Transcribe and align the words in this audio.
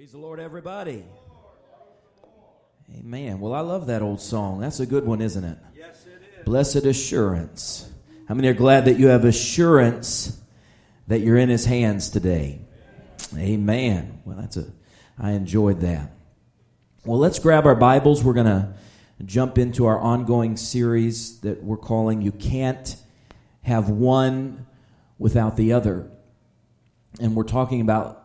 Praise 0.00 0.12
the 0.12 0.18
Lord, 0.18 0.40
everybody. 0.40 1.04
Amen. 2.98 3.38
Well, 3.38 3.52
I 3.52 3.60
love 3.60 3.88
that 3.88 4.00
old 4.00 4.22
song. 4.22 4.58
That's 4.58 4.80
a 4.80 4.86
good 4.86 5.04
one, 5.04 5.20
isn't 5.20 5.44
it? 5.44 5.58
Yes, 5.76 6.06
it 6.06 6.22
is. 6.38 6.44
Blessed 6.46 6.86
assurance. 6.86 7.86
How 8.26 8.34
many 8.34 8.48
are 8.48 8.54
glad 8.54 8.86
that 8.86 8.98
you 8.98 9.08
have 9.08 9.26
assurance 9.26 10.40
that 11.06 11.20
you're 11.20 11.36
in 11.36 11.50
His 11.50 11.66
hands 11.66 12.08
today? 12.08 12.62
Amen. 13.36 14.22
Well, 14.24 14.38
that's 14.38 14.56
a. 14.56 14.72
I 15.18 15.32
enjoyed 15.32 15.82
that. 15.82 16.12
Well, 17.04 17.18
let's 17.18 17.38
grab 17.38 17.66
our 17.66 17.74
Bibles. 17.74 18.24
We're 18.24 18.32
going 18.32 18.46
to 18.46 18.72
jump 19.26 19.58
into 19.58 19.84
our 19.84 19.98
ongoing 19.98 20.56
series 20.56 21.40
that 21.40 21.62
we're 21.62 21.76
calling 21.76 22.22
"You 22.22 22.32
Can't 22.32 22.96
Have 23.64 23.90
One 23.90 24.66
Without 25.18 25.58
the 25.58 25.74
Other," 25.74 26.10
and 27.20 27.36
we're 27.36 27.44
talking 27.44 27.82
about 27.82 28.19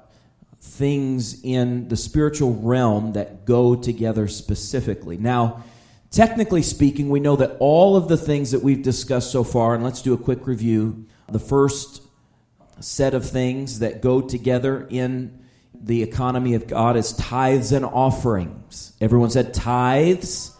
things 0.66 1.42
in 1.44 1.88
the 1.88 1.96
spiritual 1.96 2.54
realm 2.54 3.14
that 3.14 3.46
go 3.46 3.76
together 3.76 4.28
specifically. 4.28 5.18
Now, 5.18 5.64
technically 6.12 6.64
speaking, 6.64 7.10
we 7.10 7.20
know 7.20 7.36
that 7.38 7.56
all 7.60 7.96
of 7.96 8.08
the 8.08 8.18
things 8.18 8.52
that 8.52 8.62
we've 8.62 8.82
discussed 8.82 9.32
so 9.32 9.44
far, 9.44 9.76
and 9.76 9.84
let's 9.84 10.02
do 10.02 10.14
a 10.14 10.18
quick 10.18 10.48
review. 10.48 11.06
The 11.30 11.40
first 11.40 12.02
set 12.80 13.14
of 13.14 13.30
things 13.30 13.80
that 13.80 14.02
go 14.02 14.22
together 14.22 14.86
in 14.90 15.40
the 15.74 16.04
economy 16.04 16.56
of 16.56 16.68
God 16.68 16.98
is 16.98 17.14
tithes 17.14 17.72
and 17.72 17.86
offerings. 17.86 18.94
Everyone 19.00 19.30
said 19.30 19.54
tithes 19.54 20.52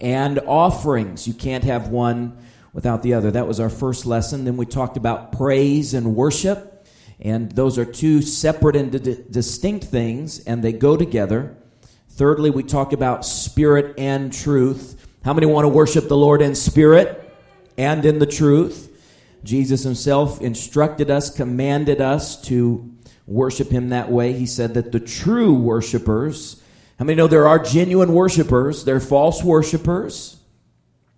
and 0.00 0.38
offerings. 0.40 1.28
You 1.28 1.34
can't 1.34 1.64
have 1.64 1.88
one 1.88 2.38
without 2.72 3.02
the 3.02 3.14
other. 3.14 3.30
That 3.30 3.46
was 3.46 3.60
our 3.60 3.70
first 3.70 4.06
lesson. 4.06 4.44
Then 4.44 4.56
we 4.56 4.66
talked 4.66 4.96
about 4.96 5.32
praise 5.32 5.94
and 5.94 6.16
worship. 6.16 6.71
And 7.22 7.52
those 7.52 7.78
are 7.78 7.84
two 7.84 8.20
separate 8.20 8.74
and 8.74 8.90
d- 9.02 9.24
distinct 9.30 9.84
things, 9.84 10.40
and 10.40 10.62
they 10.62 10.72
go 10.72 10.96
together. 10.96 11.56
Thirdly, 12.10 12.50
we 12.50 12.64
talk 12.64 12.92
about 12.92 13.24
spirit 13.24 13.94
and 13.96 14.32
truth. 14.32 15.06
How 15.24 15.32
many 15.32 15.46
want 15.46 15.64
to 15.64 15.68
worship 15.68 16.08
the 16.08 16.16
Lord 16.16 16.42
in 16.42 16.56
spirit 16.56 17.32
and 17.78 18.04
in 18.04 18.18
the 18.18 18.26
truth? 18.26 18.88
Jesus 19.44 19.84
himself 19.84 20.40
instructed 20.40 21.10
us, 21.10 21.34
commanded 21.34 22.00
us 22.00 22.40
to 22.42 22.92
worship 23.26 23.70
him 23.70 23.90
that 23.90 24.10
way. 24.10 24.32
He 24.32 24.46
said 24.46 24.74
that 24.74 24.90
the 24.90 25.00
true 25.00 25.54
worshipers, 25.54 26.60
how 26.98 27.04
many 27.04 27.16
know 27.16 27.28
there 27.28 27.46
are 27.46 27.58
genuine 27.60 28.14
worshipers? 28.14 28.84
There 28.84 28.96
are 28.96 29.00
false 29.00 29.42
worshipers. 29.44 30.38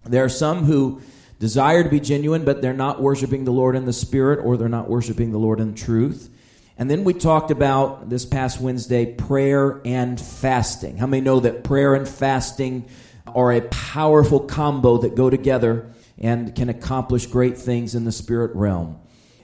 There 0.04 0.24
are 0.24 0.28
some 0.28 0.64
who 0.64 1.00
desire 1.38 1.82
to 1.82 1.88
be 1.88 2.00
genuine, 2.00 2.44
but 2.44 2.62
they're 2.62 2.72
not 2.72 3.00
worshiping 3.02 3.44
the 3.44 3.52
Lord 3.52 3.76
in 3.76 3.84
the 3.84 3.92
Spirit 3.92 4.40
or 4.44 4.56
they're 4.56 4.68
not 4.68 4.88
worshiping 4.88 5.32
the 5.32 5.38
Lord 5.38 5.60
in 5.60 5.74
truth. 5.74 6.30
And 6.76 6.90
then 6.90 7.04
we 7.04 7.14
talked 7.14 7.50
about 7.50 8.10
this 8.10 8.24
past 8.24 8.60
Wednesday 8.60 9.06
prayer 9.06 9.80
and 9.84 10.20
fasting. 10.20 10.96
How 10.96 11.06
many 11.06 11.22
know 11.22 11.40
that 11.40 11.62
prayer 11.62 11.94
and 11.94 12.08
fasting 12.08 12.88
are 13.26 13.52
a 13.52 13.60
powerful 13.62 14.40
combo 14.40 14.98
that 14.98 15.14
go 15.14 15.30
together 15.30 15.92
and 16.18 16.54
can 16.54 16.68
accomplish 16.68 17.26
great 17.26 17.56
things 17.56 17.94
in 17.94 18.04
the 18.04 18.12
spirit 18.12 18.54
realm? 18.56 18.98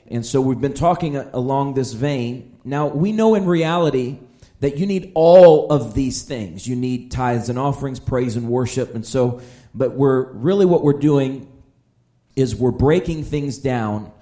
And 0.09 0.27
so 0.27 0.41
we've 0.41 0.61
been 0.61 0.75
talking 0.75 1.17
along 1.17 1.75
this 1.75 1.93
vein. 1.93 2.59
Now, 2.65 2.89
we 2.89 3.13
know 3.13 3.37
in 3.37 3.47
reality 3.47 4.19
that 4.59 4.77
you 4.77 4.87
need 4.87 5.13
all 5.15 5.73
of 5.73 5.95
these 5.95 6.23
things. 6.23 6.67
You 6.67 6.75
need 6.75 7.13
tithes 7.13 7.49
and 7.49 7.59
offerings, 7.59 8.01
praise 8.01 8.37
and 8.37 8.49
worship. 8.49 8.95
And 8.97 9.07
so, 9.07 9.41
but 9.73 9.93
we're 9.93 10.33
really 10.33 10.67
what 10.67 10.83
we're 10.83 10.99
doing 10.99 11.50
is 12.37 12.55
we're 12.55 12.71
breaking 12.71 13.25
things 13.25 13.59
down 13.59 14.13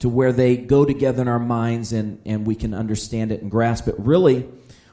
to 0.00 0.08
where 0.08 0.32
they 0.32 0.56
go 0.56 0.84
together 0.84 1.22
in 1.22 1.28
our 1.28 1.38
minds 1.38 1.92
and, 1.92 2.20
and 2.26 2.46
we 2.46 2.54
can 2.54 2.74
understand 2.74 3.32
it 3.32 3.42
and 3.42 3.50
grasp 3.50 3.88
it. 3.88 3.94
Really, 3.98 4.48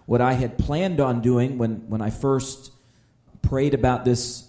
what 0.06 0.22
I 0.22 0.34
had 0.34 0.58
planned 0.58 1.00
on 1.00 1.22
doing 1.22 1.58
when, 1.58 1.90
when 1.90 2.02
I 2.02 2.10
first 2.10 2.72
prayed 3.42 3.74
about 3.74 4.06
this 4.06 4.48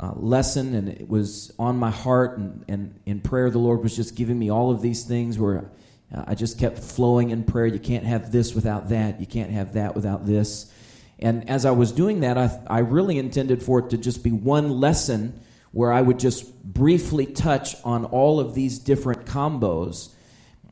uh, 0.00 0.12
lesson 0.16 0.74
and 0.74 0.88
it 0.88 1.08
was 1.08 1.52
on 1.58 1.76
my 1.76 1.90
heart 1.90 2.38
and, 2.38 2.64
and 2.68 3.00
in 3.06 3.20
prayer, 3.20 3.50
the 3.50 3.58
Lord 3.58 3.82
was 3.82 3.94
just 3.94 4.16
giving 4.16 4.38
me 4.38 4.50
all 4.50 4.70
of 4.70 4.82
these 4.82 5.04
things 5.04 5.38
where 5.38 5.70
uh, 6.14 6.24
I 6.26 6.34
just 6.34 6.58
kept 6.58 6.78
flowing 6.78 7.30
in 7.30 7.44
prayer. 7.44 7.66
You 7.66 7.78
can't 7.78 8.04
have 8.04 8.32
this 8.32 8.54
without 8.54 8.88
that. 8.88 9.20
You 9.20 9.26
can't 9.26 9.50
have 9.50 9.74
that 9.74 9.94
without 9.94 10.26
this. 10.26 10.70
And 11.18 11.48
as 11.48 11.64
I 11.64 11.70
was 11.70 11.92
doing 11.92 12.20
that, 12.20 12.36
I, 12.36 12.58
I 12.66 12.78
really 12.80 13.18
intended 13.18 13.62
for 13.62 13.78
it 13.78 13.90
to 13.90 13.98
just 13.98 14.24
be 14.24 14.32
one 14.32 14.70
lesson 14.70 15.40
where 15.74 15.92
I 15.92 16.00
would 16.00 16.20
just 16.20 16.62
briefly 16.62 17.26
touch 17.26 17.74
on 17.82 18.04
all 18.04 18.38
of 18.38 18.54
these 18.54 18.78
different 18.78 19.26
combos. 19.26 20.10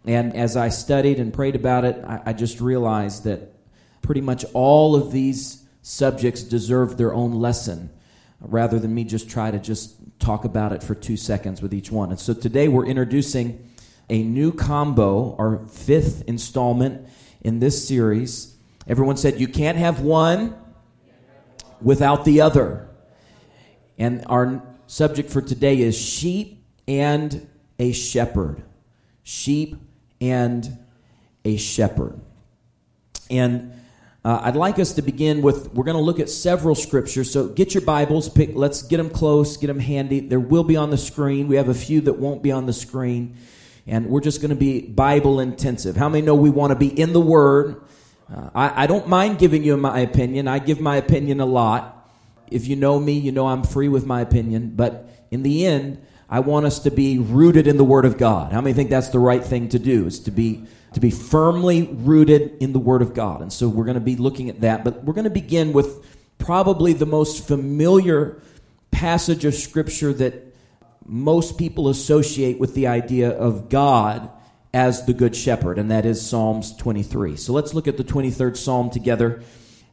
And 0.06 0.34
as 0.36 0.56
I 0.56 0.68
studied 0.68 1.18
and 1.18 1.34
prayed 1.34 1.56
about 1.56 1.84
it, 1.84 2.02
I, 2.06 2.22
I 2.26 2.32
just 2.32 2.60
realized 2.60 3.24
that 3.24 3.52
pretty 4.00 4.20
much 4.20 4.44
all 4.54 4.94
of 4.94 5.10
these 5.10 5.64
subjects 5.82 6.44
deserve 6.44 6.98
their 6.98 7.12
own 7.12 7.32
lesson 7.32 7.90
rather 8.40 8.78
than 8.78 8.94
me 8.94 9.02
just 9.02 9.28
try 9.28 9.50
to 9.50 9.58
just 9.58 9.96
talk 10.20 10.44
about 10.44 10.72
it 10.72 10.84
for 10.84 10.94
two 10.94 11.16
seconds 11.16 11.60
with 11.60 11.74
each 11.74 11.90
one. 11.90 12.10
And 12.10 12.20
so 12.20 12.32
today 12.32 12.68
we're 12.68 12.86
introducing 12.86 13.68
a 14.08 14.22
new 14.22 14.52
combo, 14.52 15.34
our 15.36 15.66
fifth 15.66 16.22
installment 16.28 17.08
in 17.40 17.58
this 17.58 17.88
series. 17.88 18.54
Everyone 18.86 19.16
said 19.16 19.40
you 19.40 19.48
can't 19.48 19.78
have 19.78 20.00
one 20.00 20.56
without 21.80 22.24
the 22.24 22.40
other. 22.40 22.88
And 23.98 24.24
our 24.28 24.62
subject 24.92 25.30
for 25.30 25.40
today 25.40 25.80
is 25.80 25.96
sheep 25.96 26.62
and 26.86 27.48
a 27.78 27.92
shepherd. 27.92 28.62
Sheep 29.22 29.76
and 30.20 30.78
a 31.46 31.56
shepherd. 31.56 32.20
And 33.30 33.72
uh, 34.22 34.40
I'd 34.42 34.54
like 34.54 34.78
us 34.78 34.92
to 34.92 35.02
begin 35.02 35.40
with, 35.40 35.72
we're 35.72 35.84
going 35.84 35.96
to 35.96 36.02
look 36.02 36.20
at 36.20 36.28
several 36.28 36.74
scriptures. 36.74 37.32
So 37.32 37.48
get 37.48 37.72
your 37.72 37.82
Bibles, 37.86 38.28
pick, 38.28 38.50
let's 38.52 38.82
get 38.82 38.98
them 38.98 39.08
close, 39.08 39.56
get 39.56 39.68
them 39.68 39.80
handy. 39.80 40.20
There 40.20 40.38
will 40.38 40.62
be 40.62 40.76
on 40.76 40.90
the 40.90 40.98
screen. 40.98 41.48
We 41.48 41.56
have 41.56 41.70
a 41.70 41.74
few 41.74 42.02
that 42.02 42.18
won't 42.18 42.42
be 42.42 42.52
on 42.52 42.66
the 42.66 42.74
screen. 42.74 43.38
And 43.86 44.10
we're 44.10 44.20
just 44.20 44.42
going 44.42 44.50
to 44.50 44.56
be 44.56 44.82
Bible 44.82 45.40
intensive. 45.40 45.96
How 45.96 46.10
many 46.10 46.26
know 46.26 46.34
we 46.34 46.50
want 46.50 46.70
to 46.70 46.78
be 46.78 46.88
in 46.88 47.14
the 47.14 47.20
Word? 47.20 47.82
Uh, 48.30 48.50
I, 48.54 48.84
I 48.84 48.86
don't 48.86 49.08
mind 49.08 49.38
giving 49.38 49.64
you 49.64 49.74
my 49.78 50.00
opinion. 50.00 50.48
I 50.48 50.58
give 50.58 50.82
my 50.82 50.96
opinion 50.96 51.40
a 51.40 51.46
lot. 51.46 52.01
If 52.54 52.66
you 52.66 52.76
know 52.76 52.98
me, 52.98 53.12
you 53.12 53.32
know 53.32 53.46
I'm 53.46 53.62
free 53.62 53.88
with 53.88 54.06
my 54.06 54.20
opinion. 54.20 54.72
But 54.76 55.08
in 55.30 55.42
the 55.42 55.66
end, 55.66 56.04
I 56.28 56.40
want 56.40 56.66
us 56.66 56.78
to 56.80 56.90
be 56.90 57.18
rooted 57.18 57.66
in 57.66 57.76
the 57.76 57.84
Word 57.84 58.04
of 58.04 58.18
God. 58.18 58.52
How 58.52 58.60
many 58.60 58.74
think 58.74 58.90
that's 58.90 59.08
the 59.08 59.18
right 59.18 59.44
thing 59.44 59.68
to 59.70 59.78
do? 59.78 60.06
Is 60.06 60.20
to 60.20 60.30
be 60.30 60.66
to 60.94 61.00
be 61.00 61.10
firmly 61.10 61.88
rooted 61.90 62.56
in 62.60 62.72
the 62.72 62.78
Word 62.78 63.02
of 63.02 63.14
God. 63.14 63.40
And 63.40 63.52
so 63.52 63.68
we're 63.68 63.84
going 63.84 63.94
to 63.94 64.00
be 64.00 64.16
looking 64.16 64.50
at 64.50 64.60
that. 64.60 64.84
But 64.84 65.04
we're 65.04 65.14
going 65.14 65.24
to 65.24 65.30
begin 65.30 65.72
with 65.72 66.06
probably 66.38 66.92
the 66.92 67.06
most 67.06 67.46
familiar 67.46 68.42
passage 68.90 69.44
of 69.44 69.54
Scripture 69.54 70.12
that 70.12 70.54
most 71.06 71.58
people 71.58 71.88
associate 71.88 72.58
with 72.58 72.74
the 72.74 72.86
idea 72.86 73.30
of 73.30 73.68
God 73.68 74.30
as 74.74 75.04
the 75.04 75.12
Good 75.12 75.36
Shepherd, 75.36 75.78
and 75.78 75.90
that 75.90 76.06
is 76.06 76.26
Psalms 76.26 76.74
23. 76.76 77.36
So 77.36 77.52
let's 77.52 77.74
look 77.74 77.86
at 77.86 77.96
the 77.96 78.04
23rd 78.04 78.56
Psalm 78.56 78.90
together. 78.90 79.42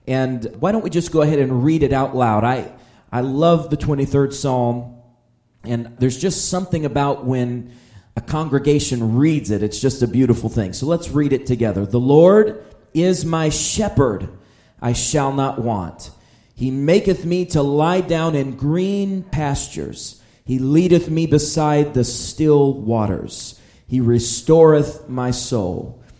And 0.09 0.43
why 0.59 0.71
don't 0.71 0.83
we 0.83 0.89
just 0.89 1.11
go 1.11 1.21
ahead 1.21 1.37
and 1.37 1.63
read 1.63 1.83
it 1.83 1.93
out 1.93 2.15
loud? 2.15 2.43
I, 2.43 2.73
I 3.11 3.21
love 3.21 3.69
the 3.69 3.77
23rd 3.77 4.33
Psalm, 4.33 4.95
and 5.63 5.95
there's 5.99 6.17
just 6.17 6.49
something 6.49 6.83
about 6.83 7.25
when 7.25 7.71
a 8.15 8.21
congregation 8.21 9.17
reads 9.17 9.51
it, 9.51 9.61
it's 9.61 9.79
just 9.79 10.01
a 10.01 10.07
beautiful 10.07 10.49
thing. 10.49 10.73
So 10.73 10.87
let's 10.87 11.09
read 11.09 11.31
it 11.31 11.45
together. 11.45 11.85
The 11.85 11.99
Lord 11.99 12.65
is 12.91 13.23
my 13.23 13.49
shepherd, 13.49 14.29
I 14.81 14.93
shall 14.93 15.31
not 15.31 15.61
want. 15.61 16.09
He 16.55 16.71
maketh 16.71 17.23
me 17.23 17.45
to 17.45 17.61
lie 17.61 18.01
down 18.01 18.33
in 18.33 18.57
green 18.57 19.21
pastures. 19.21 20.23
He 20.43 20.57
leadeth 20.57 21.07
me 21.07 21.27
beside 21.27 21.93
the 21.93 22.03
still 22.03 22.73
waters. 22.73 23.61
He 23.85 23.99
restoreth 23.99 25.07
my 25.07 25.29
soul. 25.29 25.98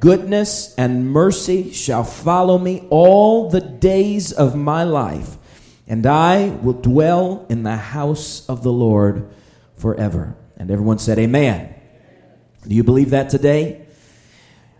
goodness 0.00 0.74
and 0.76 1.10
mercy 1.10 1.72
shall 1.72 2.04
follow 2.04 2.58
me 2.58 2.86
all 2.90 3.50
the 3.50 3.60
days 3.60 4.32
of 4.32 4.54
my 4.56 4.84
life, 4.84 5.36
and 5.86 6.04
I 6.06 6.48
will 6.48 6.74
dwell 6.74 7.46
in 7.48 7.62
the 7.62 7.76
house 7.76 8.48
of 8.48 8.62
the 8.62 8.72
Lord 8.72 9.28
forever. 9.76 10.36
And 10.56 10.70
everyone 10.70 10.98
said, 10.98 11.18
Amen. 11.18 11.74
Do 12.66 12.74
you 12.74 12.82
believe 12.82 13.10
that 13.10 13.30
today? 13.30 13.86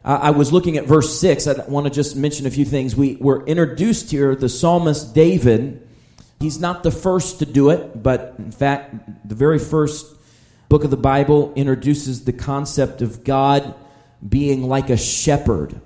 I 0.05 0.31
was 0.31 0.53
looking 0.53 0.77
at 0.77 0.85
verse 0.85 1.19
6. 1.19 1.49
I 1.49 1.65
want 1.67 1.87
to 1.87 1.93
just 1.93 2.15
mention 2.15 2.47
a 2.47 2.51
few 2.51 2.65
things. 2.65 2.95
We 2.95 3.17
were 3.17 3.45
introduced 3.45 4.13
here, 4.13 4.37
the 4.37 4.49
psalmist 4.49 5.15
David. 5.15 5.87
He's 6.39 6.61
not 6.61 6.85
the 6.85 6.93
first 6.93 7.41
to 7.41 7.47
do 7.47 7.71
it, 7.71 8.05
but 8.05 8.35
in 8.39 8.53
fact, 8.53 9.29
the 9.29 9.35
very 9.35 9.59
first 9.59 10.15
book 10.69 10.85
of 10.85 10.91
the 10.91 10.97
Bible 10.97 11.53
introduces 11.57 12.25
the 12.25 12.33
concept 12.33 13.03
of 13.03 13.25
God 13.25 13.75
being 14.29 14.69
like 14.69 14.91
a 14.91 14.97
shepherd. 14.97 15.81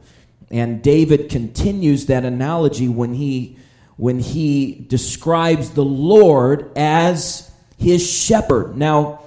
And 0.51 0.83
David 0.83 1.29
continues 1.29 2.07
that 2.07 2.25
analogy 2.25 2.89
when 2.89 3.15
he 3.15 3.57
when 3.97 4.19
he 4.19 4.87
describes 4.89 5.71
the 5.71 5.85
Lord 5.85 6.71
as 6.75 7.51
his 7.77 8.11
shepherd. 8.11 8.75
Now, 8.75 9.21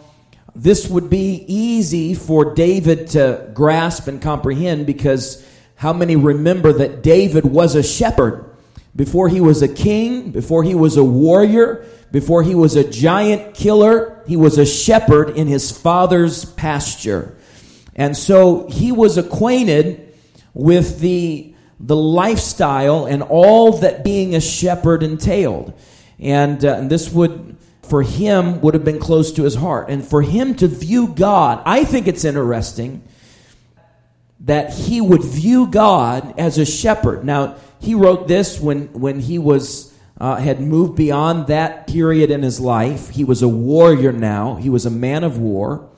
this 0.55 0.87
would 0.87 1.11
be 1.11 1.45
easy 1.47 2.15
for 2.15 2.55
David 2.55 3.07
to 3.09 3.51
grasp 3.53 4.07
and 4.07 4.19
comprehend 4.19 4.87
because 4.87 5.47
how 5.75 5.93
many 5.93 6.15
remember 6.15 6.73
that 6.73 7.03
David 7.03 7.45
was 7.45 7.75
a 7.75 7.83
shepherd? 7.83 8.49
Before 8.95 9.29
he 9.29 9.41
was 9.41 9.61
a 9.61 9.67
king, 9.67 10.31
before 10.31 10.63
he 10.63 10.73
was 10.75 10.97
a 10.97 11.03
warrior, 11.03 11.85
before 12.11 12.43
he 12.43 12.53
was 12.53 12.75
a 12.75 12.87
giant 12.87 13.55
killer, 13.55 14.23
he 14.27 14.37
was 14.37 14.57
a 14.57 14.65
shepherd 14.65 15.31
in 15.31 15.47
his 15.47 15.71
father's 15.71 16.45
pasture. 16.45 17.35
And 17.95 18.17
so 18.17 18.67
he 18.69 18.91
was 18.91 19.17
acquainted 19.17 20.13
with 20.53 20.99
the 20.99 21.53
the 21.79 21.95
lifestyle 21.95 23.05
and 23.05 23.21
all 23.21 23.73
that 23.79 24.03
being 24.05 24.35
a 24.35 24.39
shepherd 24.39 25.03
entailed. 25.03 25.73
And, 26.17 26.63
uh, 26.63 26.75
and 26.75 26.89
this 26.89 27.11
would, 27.11 27.57
for 27.81 28.01
him, 28.03 28.61
would 28.61 28.73
have 28.73 28.85
been 28.85 28.99
close 28.99 29.33
to 29.33 29.43
his 29.43 29.55
heart. 29.55 29.89
And 29.89 30.05
for 30.05 30.21
him 30.21 30.55
to 30.55 30.67
view 30.67 31.09
God, 31.09 31.61
I 31.65 31.83
think 31.83 32.07
it's 32.07 32.23
interesting 32.23 33.03
that 34.41 34.73
he 34.73 35.01
would 35.01 35.23
view 35.23 35.67
God 35.67 36.33
as 36.39 36.57
a 36.57 36.65
shepherd. 36.65 37.25
Now, 37.25 37.57
he 37.79 37.95
wrote 37.95 38.29
this 38.29 38.61
when, 38.61 38.93
when 38.93 39.19
he 39.19 39.37
was, 39.37 39.93
uh, 40.17 40.37
had 40.37 40.61
moved 40.61 40.95
beyond 40.95 41.47
that 41.47 41.87
period 41.87 42.31
in 42.31 42.43
his 42.43 42.61
life. 42.61 43.09
He 43.09 43.25
was 43.25 43.41
a 43.41 43.47
warrior 43.49 44.13
now, 44.13 44.55
he 44.55 44.69
was 44.69 44.85
a 44.85 44.89
man 44.89 45.25
of 45.25 45.37
war. 45.37 45.89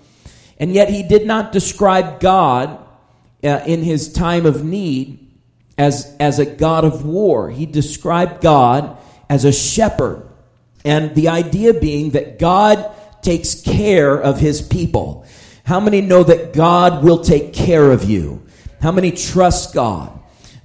And 0.60 0.74
yet 0.74 0.90
he 0.90 1.04
did 1.04 1.25
not 1.25 1.52
describe 1.52 2.19
God 2.19 2.80
uh, 3.44 3.62
in 3.66 3.84
his 3.84 4.12
time 4.12 4.46
of 4.46 4.63
need 4.63 5.19
as, 5.78 6.16
as 6.19 6.40
a 6.40 6.46
God 6.46 6.86
of 6.86 7.06
war. 7.06 7.50
He 7.50 7.66
described 7.66 8.42
God 8.42 8.98
as 9.30 9.46
a 9.46 9.52
shepherd. 9.52 10.28
And 10.84 11.13
the 11.16 11.30
idea 11.30 11.74
being 11.74 12.12
that 12.12 12.40
God 12.40 12.92
takes 13.22 13.62
care 13.62 14.16
of 14.16 14.40
his 14.40 14.62
people. 14.62 15.25
How 15.66 15.80
many 15.80 16.00
know 16.02 16.24
that 16.24 16.54
God 16.54 17.04
will 17.04 17.24
take 17.24 17.54
care 17.54 17.92
of 17.92 18.04
you? 18.04 18.46
How 18.81 18.92
many 18.92 19.12
trust 19.12 19.74
God? 19.74 20.18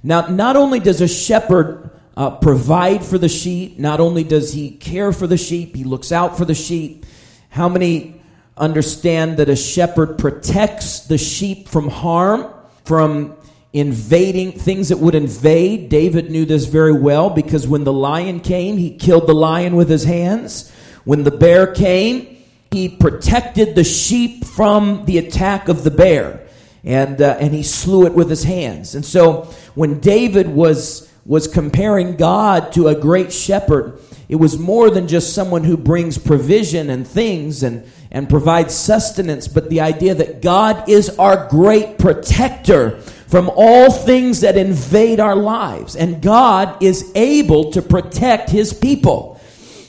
Now, 0.03 0.27
not 0.27 0.55
only 0.55 0.79
does 0.79 1.01
a 1.01 1.07
shepherd 1.07 1.89
uh, 2.15 2.31
provide 2.37 3.03
for 3.03 3.17
the 3.17 3.29
sheep, 3.29 3.79
not 3.79 3.99
only 3.99 4.23
does 4.23 4.53
he 4.53 4.71
care 4.71 5.11
for 5.11 5.25
the 5.25 5.37
sheep, 5.37 5.75
he 5.75 5.83
looks 5.83 6.11
out 6.11 6.37
for 6.37 6.45
the 6.45 6.53
sheep. 6.53 7.05
How 7.49 7.67
many 7.67 8.20
understand 8.57 9.37
that 9.37 9.49
a 9.49 9.55
shepherd 9.55 10.17
protects 10.17 11.01
the 11.01 11.17
sheep 11.17 11.67
from 11.67 11.89
harm, 11.89 12.53
from 12.85 13.35
invading 13.73 14.51
things 14.51 14.89
that 14.89 14.97
would 14.97 15.15
invade. 15.15 15.89
David 15.89 16.29
knew 16.29 16.45
this 16.45 16.65
very 16.65 16.91
well 16.91 17.29
because 17.29 17.67
when 17.67 17.83
the 17.83 17.93
lion 17.93 18.39
came, 18.39 18.77
he 18.77 18.95
killed 18.95 19.27
the 19.27 19.33
lion 19.33 19.75
with 19.75 19.89
his 19.89 20.03
hands. 20.03 20.71
When 21.05 21.23
the 21.23 21.31
bear 21.31 21.73
came, 21.73 22.37
he 22.71 22.89
protected 22.89 23.75
the 23.75 23.83
sheep 23.83 24.45
from 24.45 25.05
the 25.05 25.17
attack 25.17 25.69
of 25.69 25.83
the 25.83 25.91
bear. 25.91 26.47
And, 26.83 27.21
uh, 27.21 27.37
and 27.39 27.53
he 27.53 27.63
slew 27.63 28.05
it 28.07 28.13
with 28.13 28.29
his 28.29 28.43
hands. 28.43 28.95
And 28.95 29.05
so 29.05 29.43
when 29.75 29.99
David 29.99 30.47
was, 30.49 31.11
was 31.25 31.47
comparing 31.47 32.15
God 32.15 32.73
to 32.73 32.87
a 32.87 32.95
great 32.95 33.31
shepherd, 33.31 33.99
it 34.27 34.35
was 34.35 34.57
more 34.57 34.89
than 34.89 35.07
just 35.07 35.33
someone 35.33 35.63
who 35.63 35.77
brings 35.77 36.17
provision 36.17 36.89
and 36.89 37.07
things 37.07 37.63
and, 37.63 37.85
and 38.11 38.29
provides 38.29 38.75
sustenance, 38.75 39.47
but 39.47 39.69
the 39.69 39.81
idea 39.81 40.13
that 40.13 40.41
God 40.41 40.89
is 40.89 41.09
our 41.17 41.47
great 41.47 41.97
protector 41.97 42.99
from 43.31 43.49
all 43.55 43.89
things 43.89 44.41
that 44.41 44.57
invade 44.57 45.21
our 45.21 45.35
lives. 45.35 45.95
And 45.95 46.21
God 46.21 46.83
is 46.83 47.09
able 47.15 47.71
to 47.71 47.81
protect 47.81 48.49
his 48.49 48.73
people. 48.73 49.39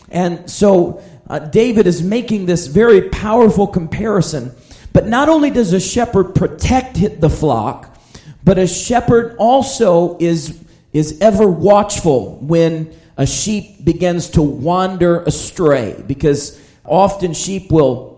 And 0.09 0.49
so 0.49 1.03
uh, 1.29 1.41
David 1.41 1.89
is 1.89 2.03
making 2.03 2.47
this 2.47 2.69
very 2.69 3.09
powerful 3.09 3.67
comparison. 3.67 4.53
But 4.93 5.09
not 5.09 5.29
only 5.29 5.51
does 5.51 5.73
a 5.73 5.81
shepherd 5.81 6.35
protect 6.35 7.01
the 7.21 7.31
flock, 7.31 7.99
but 8.45 8.59
a 8.59 8.67
shepherd 8.67 9.35
also 9.39 10.17
is, 10.19 10.63
is 10.93 11.21
ever 11.21 11.49
watchful 11.49 12.37
when 12.37 12.95
a 13.17 13.27
sheep 13.27 13.85
begins 13.85 14.31
to 14.31 14.43
wander 14.43 15.23
astray. 15.23 16.03
Because 16.07 16.61
often 16.85 17.33
sheep 17.33 17.73
will, 17.73 18.12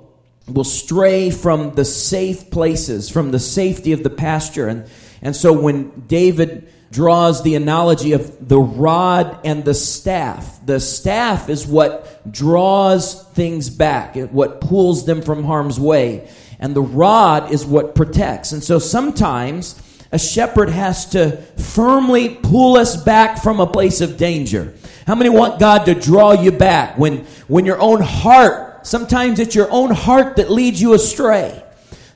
will 0.48 0.64
stray 0.64 1.30
from 1.30 1.74
the 1.74 1.84
safe 1.84 2.50
places, 2.50 3.08
from 3.08 3.30
the 3.30 3.38
safety 3.38 3.92
of 3.92 4.02
the 4.02 4.10
pasture. 4.10 4.68
And 4.68 4.86
and 5.24 5.34
so 5.34 5.52
when 5.52 6.04
David 6.06 6.70
draws 6.92 7.42
the 7.42 7.54
analogy 7.54 8.12
of 8.12 8.46
the 8.46 8.58
rod 8.58 9.40
and 9.44 9.64
the 9.64 9.74
staff, 9.74 10.60
the 10.64 10.78
staff 10.78 11.48
is 11.48 11.66
what 11.66 12.30
draws 12.30 13.24
things 13.30 13.70
back, 13.70 14.16
what 14.16 14.60
pulls 14.60 15.06
them 15.06 15.22
from 15.22 15.44
harm's 15.44 15.80
way. 15.80 16.28
And 16.60 16.76
the 16.76 16.82
rod 16.82 17.50
is 17.50 17.64
what 17.64 17.94
protects. 17.94 18.52
And 18.52 18.62
so 18.62 18.78
sometimes 18.78 19.80
a 20.12 20.18
shepherd 20.18 20.68
has 20.68 21.06
to 21.06 21.38
firmly 21.56 22.28
pull 22.28 22.76
us 22.76 23.02
back 23.02 23.42
from 23.42 23.60
a 23.60 23.66
place 23.66 24.00
of 24.00 24.16
danger. 24.16 24.74
How 25.06 25.14
many 25.14 25.30
want 25.30 25.58
God 25.58 25.86
to 25.86 25.94
draw 25.94 26.32
you 26.32 26.52
back 26.52 26.96
when, 26.98 27.24
when 27.48 27.64
your 27.64 27.80
own 27.80 28.02
heart, 28.02 28.73
sometimes 28.84 29.38
it's 29.38 29.54
your 29.54 29.70
own 29.70 29.90
heart 29.90 30.36
that 30.36 30.50
leads 30.50 30.80
you 30.80 30.94
astray. 30.94 31.62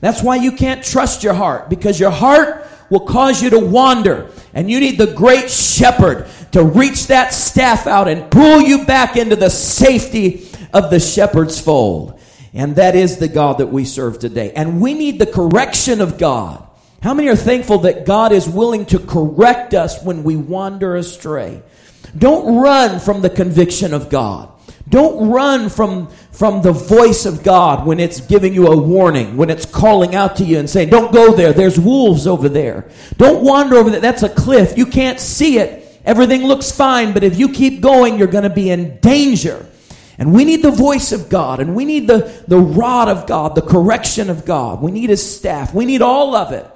That's 0.00 0.22
why 0.22 0.36
you 0.36 0.52
can't 0.52 0.84
trust 0.84 1.24
your 1.24 1.34
heart 1.34 1.68
because 1.68 1.98
your 1.98 2.10
heart 2.10 2.66
will 2.90 3.00
cause 3.00 3.42
you 3.42 3.50
to 3.50 3.58
wander. 3.58 4.30
And 4.54 4.70
you 4.70 4.80
need 4.80 4.98
the 4.98 5.12
great 5.12 5.50
shepherd 5.50 6.26
to 6.52 6.62
reach 6.62 7.08
that 7.08 7.34
staff 7.34 7.86
out 7.86 8.08
and 8.08 8.30
pull 8.30 8.60
you 8.60 8.84
back 8.84 9.16
into 9.16 9.36
the 9.36 9.50
safety 9.50 10.48
of 10.72 10.90
the 10.90 11.00
shepherd's 11.00 11.60
fold. 11.60 12.18
And 12.54 12.76
that 12.76 12.96
is 12.96 13.18
the 13.18 13.28
God 13.28 13.58
that 13.58 13.66
we 13.66 13.84
serve 13.84 14.18
today. 14.18 14.52
And 14.52 14.80
we 14.80 14.94
need 14.94 15.18
the 15.18 15.26
correction 15.26 16.00
of 16.00 16.18
God. 16.18 16.64
How 17.02 17.14
many 17.14 17.28
are 17.28 17.36
thankful 17.36 17.78
that 17.78 18.06
God 18.06 18.32
is 18.32 18.48
willing 18.48 18.86
to 18.86 18.98
correct 18.98 19.74
us 19.74 20.02
when 20.02 20.24
we 20.24 20.36
wander 20.36 20.96
astray? 20.96 21.62
Don't 22.16 22.60
run 22.60 22.98
from 22.98 23.20
the 23.20 23.30
conviction 23.30 23.92
of 23.92 24.08
God. 24.08 24.50
Don't 24.88 25.30
run 25.30 25.68
from, 25.68 26.08
from 26.32 26.62
the 26.62 26.72
voice 26.72 27.26
of 27.26 27.42
God 27.42 27.86
when 27.86 28.00
it's 28.00 28.20
giving 28.20 28.54
you 28.54 28.68
a 28.68 28.76
warning, 28.76 29.36
when 29.36 29.50
it's 29.50 29.66
calling 29.66 30.14
out 30.14 30.36
to 30.36 30.44
you 30.44 30.58
and 30.58 30.68
saying, 30.68 30.88
Don't 30.88 31.12
go 31.12 31.34
there. 31.34 31.52
There's 31.52 31.78
wolves 31.78 32.26
over 32.26 32.48
there. 32.48 32.90
Don't 33.16 33.44
wander 33.44 33.76
over 33.76 33.90
there. 33.90 34.00
That's 34.00 34.22
a 34.22 34.28
cliff. 34.28 34.78
You 34.78 34.86
can't 34.86 35.20
see 35.20 35.58
it. 35.58 36.00
Everything 36.04 36.44
looks 36.44 36.70
fine, 36.72 37.12
but 37.12 37.22
if 37.22 37.38
you 37.38 37.50
keep 37.50 37.82
going, 37.82 38.18
you're 38.18 38.28
going 38.28 38.44
to 38.44 38.50
be 38.50 38.70
in 38.70 38.98
danger. 39.00 39.66
And 40.16 40.32
we 40.32 40.44
need 40.44 40.62
the 40.62 40.70
voice 40.70 41.12
of 41.12 41.28
God, 41.28 41.60
and 41.60 41.76
we 41.76 41.84
need 41.84 42.08
the, 42.08 42.42
the 42.48 42.58
rod 42.58 43.08
of 43.08 43.26
God, 43.26 43.54
the 43.54 43.62
correction 43.62 44.30
of 44.30 44.44
God. 44.44 44.80
We 44.80 44.90
need 44.90 45.10
his 45.10 45.36
staff. 45.36 45.72
We 45.74 45.84
need 45.84 46.02
all 46.02 46.34
of 46.34 46.52
it. 46.52 46.66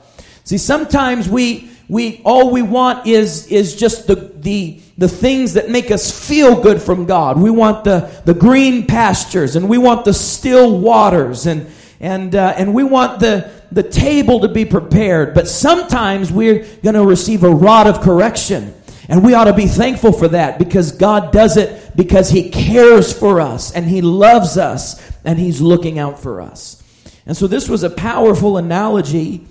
See, 0.44 0.58
sometimes 0.58 1.28
we 1.28 1.70
we 1.88 2.20
all 2.24 2.50
we 2.50 2.62
want 2.62 3.06
is 3.06 3.46
is 3.48 3.76
just 3.76 4.06
the 4.06 4.14
the 4.14 4.80
the 5.02 5.08
things 5.08 5.54
that 5.54 5.68
make 5.68 5.90
us 5.90 6.28
feel 6.28 6.62
good 6.62 6.80
from 6.80 7.06
God. 7.06 7.36
We 7.36 7.50
want 7.50 7.82
the, 7.82 8.08
the 8.24 8.34
green 8.34 8.86
pastures 8.86 9.56
and 9.56 9.68
we 9.68 9.76
want 9.76 10.04
the 10.04 10.14
still 10.14 10.78
waters 10.78 11.46
and, 11.46 11.66
and, 11.98 12.32
uh, 12.36 12.54
and 12.56 12.72
we 12.72 12.84
want 12.84 13.18
the, 13.18 13.50
the 13.72 13.82
table 13.82 14.38
to 14.42 14.48
be 14.48 14.64
prepared. 14.64 15.34
But 15.34 15.48
sometimes 15.48 16.30
we're 16.30 16.64
going 16.84 16.94
to 16.94 17.04
receive 17.04 17.42
a 17.42 17.50
rod 17.50 17.88
of 17.88 18.00
correction. 18.00 18.74
And 19.08 19.24
we 19.24 19.34
ought 19.34 19.46
to 19.46 19.54
be 19.54 19.66
thankful 19.66 20.12
for 20.12 20.28
that 20.28 20.60
because 20.60 20.92
God 20.92 21.32
does 21.32 21.56
it 21.56 21.96
because 21.96 22.30
He 22.30 22.50
cares 22.50 23.12
for 23.12 23.40
us 23.40 23.72
and 23.72 23.84
He 23.86 24.02
loves 24.02 24.56
us 24.56 25.02
and 25.24 25.36
He's 25.36 25.60
looking 25.60 25.98
out 25.98 26.22
for 26.22 26.40
us. 26.40 26.80
And 27.26 27.36
so 27.36 27.48
this 27.48 27.68
was 27.68 27.82
a 27.82 27.90
powerful 27.90 28.56
analogy 28.56 29.48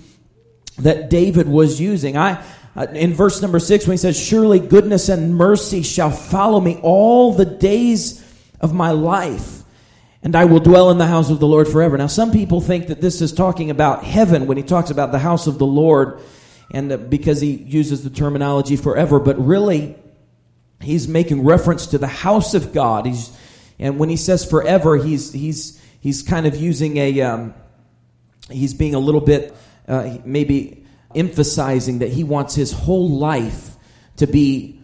that 0.78 1.10
David 1.10 1.46
was 1.46 1.78
using. 1.78 2.16
I, 2.16 2.42
uh, 2.74 2.86
in 2.92 3.12
verse 3.12 3.42
number 3.42 3.58
six, 3.58 3.86
when 3.86 3.94
he 3.94 3.98
says, 3.98 4.18
Surely 4.18 4.58
goodness 4.58 5.08
and 5.08 5.34
mercy 5.34 5.82
shall 5.82 6.10
follow 6.10 6.58
me 6.58 6.78
all 6.82 7.34
the 7.34 7.44
days 7.44 8.24
of 8.60 8.72
my 8.72 8.90
life, 8.90 9.62
and 10.22 10.34
I 10.34 10.46
will 10.46 10.60
dwell 10.60 10.90
in 10.90 10.98
the 10.98 11.06
house 11.06 11.30
of 11.30 11.38
the 11.38 11.46
Lord 11.46 11.68
forever. 11.68 11.98
Now, 11.98 12.06
some 12.06 12.32
people 12.32 12.60
think 12.60 12.86
that 12.86 13.00
this 13.00 13.20
is 13.20 13.32
talking 13.32 13.70
about 13.70 14.04
heaven 14.04 14.46
when 14.46 14.56
he 14.56 14.62
talks 14.62 14.90
about 14.90 15.12
the 15.12 15.18
house 15.18 15.46
of 15.46 15.58
the 15.58 15.66
Lord, 15.66 16.20
and 16.70 16.90
uh, 16.90 16.96
because 16.96 17.42
he 17.42 17.50
uses 17.50 18.04
the 18.04 18.10
terminology 18.10 18.76
forever, 18.76 19.20
but 19.20 19.38
really, 19.38 19.96
he's 20.80 21.06
making 21.06 21.44
reference 21.44 21.86
to 21.88 21.98
the 21.98 22.06
house 22.06 22.54
of 22.54 22.72
God. 22.72 23.04
He's, 23.04 23.36
and 23.78 23.98
when 23.98 24.08
he 24.08 24.16
says 24.16 24.48
forever, 24.48 24.96
he's, 24.96 25.32
he's, 25.32 25.82
he's 26.00 26.22
kind 26.22 26.46
of 26.46 26.56
using 26.56 26.96
a, 26.96 27.20
um, 27.20 27.54
he's 28.50 28.72
being 28.72 28.94
a 28.94 28.98
little 28.98 29.20
bit, 29.20 29.54
uh, 29.86 30.16
maybe 30.24 30.81
emphasizing 31.14 32.00
that 32.00 32.10
he 32.10 32.24
wants 32.24 32.54
his 32.54 32.72
whole 32.72 33.08
life 33.08 33.76
to 34.16 34.26
be 34.26 34.78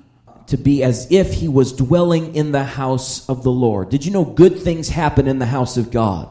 to 0.47 0.57
be 0.57 0.83
as 0.83 1.07
if 1.11 1.35
he 1.35 1.47
was 1.47 1.75
dwelling 1.75 2.35
in 2.35 2.53
the 2.53 2.65
house 2.65 3.29
of 3.29 3.43
the 3.43 3.51
Lord. 3.51 3.91
Did 3.91 4.07
you 4.07 4.13
know 4.13 4.25
good 4.25 4.59
things 4.59 4.89
happen 4.89 5.29
in 5.29 5.39
the 5.39 5.47
house 5.47 5.77
of 5.77 5.91
God? 5.91 6.29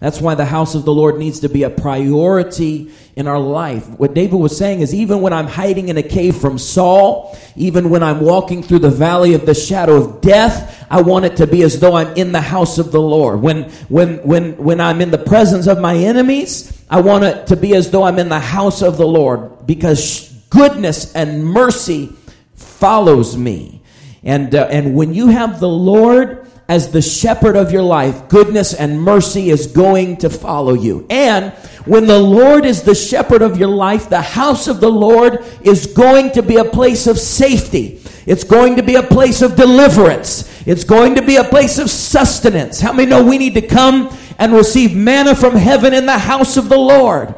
That's 0.00 0.20
why 0.20 0.36
the 0.36 0.44
house 0.44 0.74
of 0.74 0.84
the 0.84 0.92
Lord 0.92 1.18
needs 1.18 1.40
to 1.40 1.48
be 1.48 1.64
a 1.64 1.70
priority 1.70 2.92
in 3.16 3.26
our 3.26 3.40
life. 3.40 3.88
What 3.98 4.14
David 4.14 4.36
was 4.36 4.56
saying 4.56 4.80
is 4.80 4.94
even 4.94 5.20
when 5.22 5.32
I'm 5.32 5.48
hiding 5.48 5.88
in 5.88 5.96
a 5.96 6.02
cave 6.04 6.36
from 6.36 6.56
Saul, 6.56 7.36
even 7.56 7.90
when 7.90 8.04
I'm 8.04 8.20
walking 8.20 8.62
through 8.62 8.78
the 8.78 8.90
valley 8.90 9.34
of 9.34 9.44
the 9.44 9.54
shadow 9.54 9.96
of 9.96 10.20
death, 10.20 10.86
I 10.88 11.02
want 11.02 11.24
it 11.24 11.36
to 11.38 11.48
be 11.48 11.62
as 11.62 11.80
though 11.80 11.94
I'm 11.94 12.16
in 12.16 12.30
the 12.30 12.40
house 12.40 12.78
of 12.78 12.92
the 12.92 13.00
Lord. 13.00 13.40
When 13.40 13.64
when 13.88 14.18
when 14.18 14.56
when 14.56 14.80
I'm 14.80 15.00
in 15.00 15.10
the 15.10 15.18
presence 15.18 15.66
of 15.66 15.80
my 15.80 15.96
enemies, 15.96 16.80
I 16.88 17.00
want 17.00 17.24
it 17.24 17.48
to 17.48 17.56
be 17.56 17.74
as 17.74 17.90
though 17.90 18.04
I'm 18.04 18.18
in 18.18 18.28
the 18.28 18.38
house 18.38 18.82
of 18.82 18.98
the 18.98 19.06
Lord 19.06 19.66
because 19.66 20.32
goodness 20.50 21.14
and 21.14 21.44
mercy 21.44 22.10
follows 22.54 23.36
me. 23.36 23.82
And, 24.22 24.54
uh, 24.54 24.68
and 24.70 24.94
when 24.94 25.14
you 25.14 25.28
have 25.28 25.60
the 25.60 25.68
Lord 25.68 26.47
as 26.68 26.90
the 26.92 27.00
shepherd 27.00 27.56
of 27.56 27.72
your 27.72 27.82
life, 27.82 28.28
goodness 28.28 28.74
and 28.74 29.00
mercy 29.00 29.48
is 29.48 29.66
going 29.66 30.18
to 30.18 30.28
follow 30.28 30.74
you. 30.74 31.06
And 31.08 31.52
when 31.86 32.06
the 32.06 32.18
Lord 32.18 32.66
is 32.66 32.82
the 32.82 32.94
shepherd 32.94 33.40
of 33.40 33.58
your 33.58 33.68
life, 33.68 34.10
the 34.10 34.20
house 34.20 34.68
of 34.68 34.80
the 34.80 34.90
Lord 34.90 35.42
is 35.62 35.86
going 35.86 36.32
to 36.32 36.42
be 36.42 36.56
a 36.56 36.64
place 36.64 37.06
of 37.06 37.18
safety. 37.18 38.02
It's 38.26 38.44
going 38.44 38.76
to 38.76 38.82
be 38.82 38.96
a 38.96 39.02
place 39.02 39.40
of 39.40 39.56
deliverance. 39.56 40.44
It's 40.66 40.84
going 40.84 41.14
to 41.14 41.22
be 41.22 41.36
a 41.36 41.44
place 41.44 41.78
of 41.78 41.88
sustenance. 41.88 42.78
How 42.78 42.92
many 42.92 43.08
know 43.08 43.24
we 43.24 43.38
need 43.38 43.54
to 43.54 43.66
come 43.66 44.14
and 44.38 44.52
receive 44.52 44.94
manna 44.94 45.34
from 45.34 45.56
heaven 45.56 45.94
in 45.94 46.04
the 46.04 46.18
house 46.18 46.58
of 46.58 46.68
the 46.68 46.76
Lord? 46.76 47.34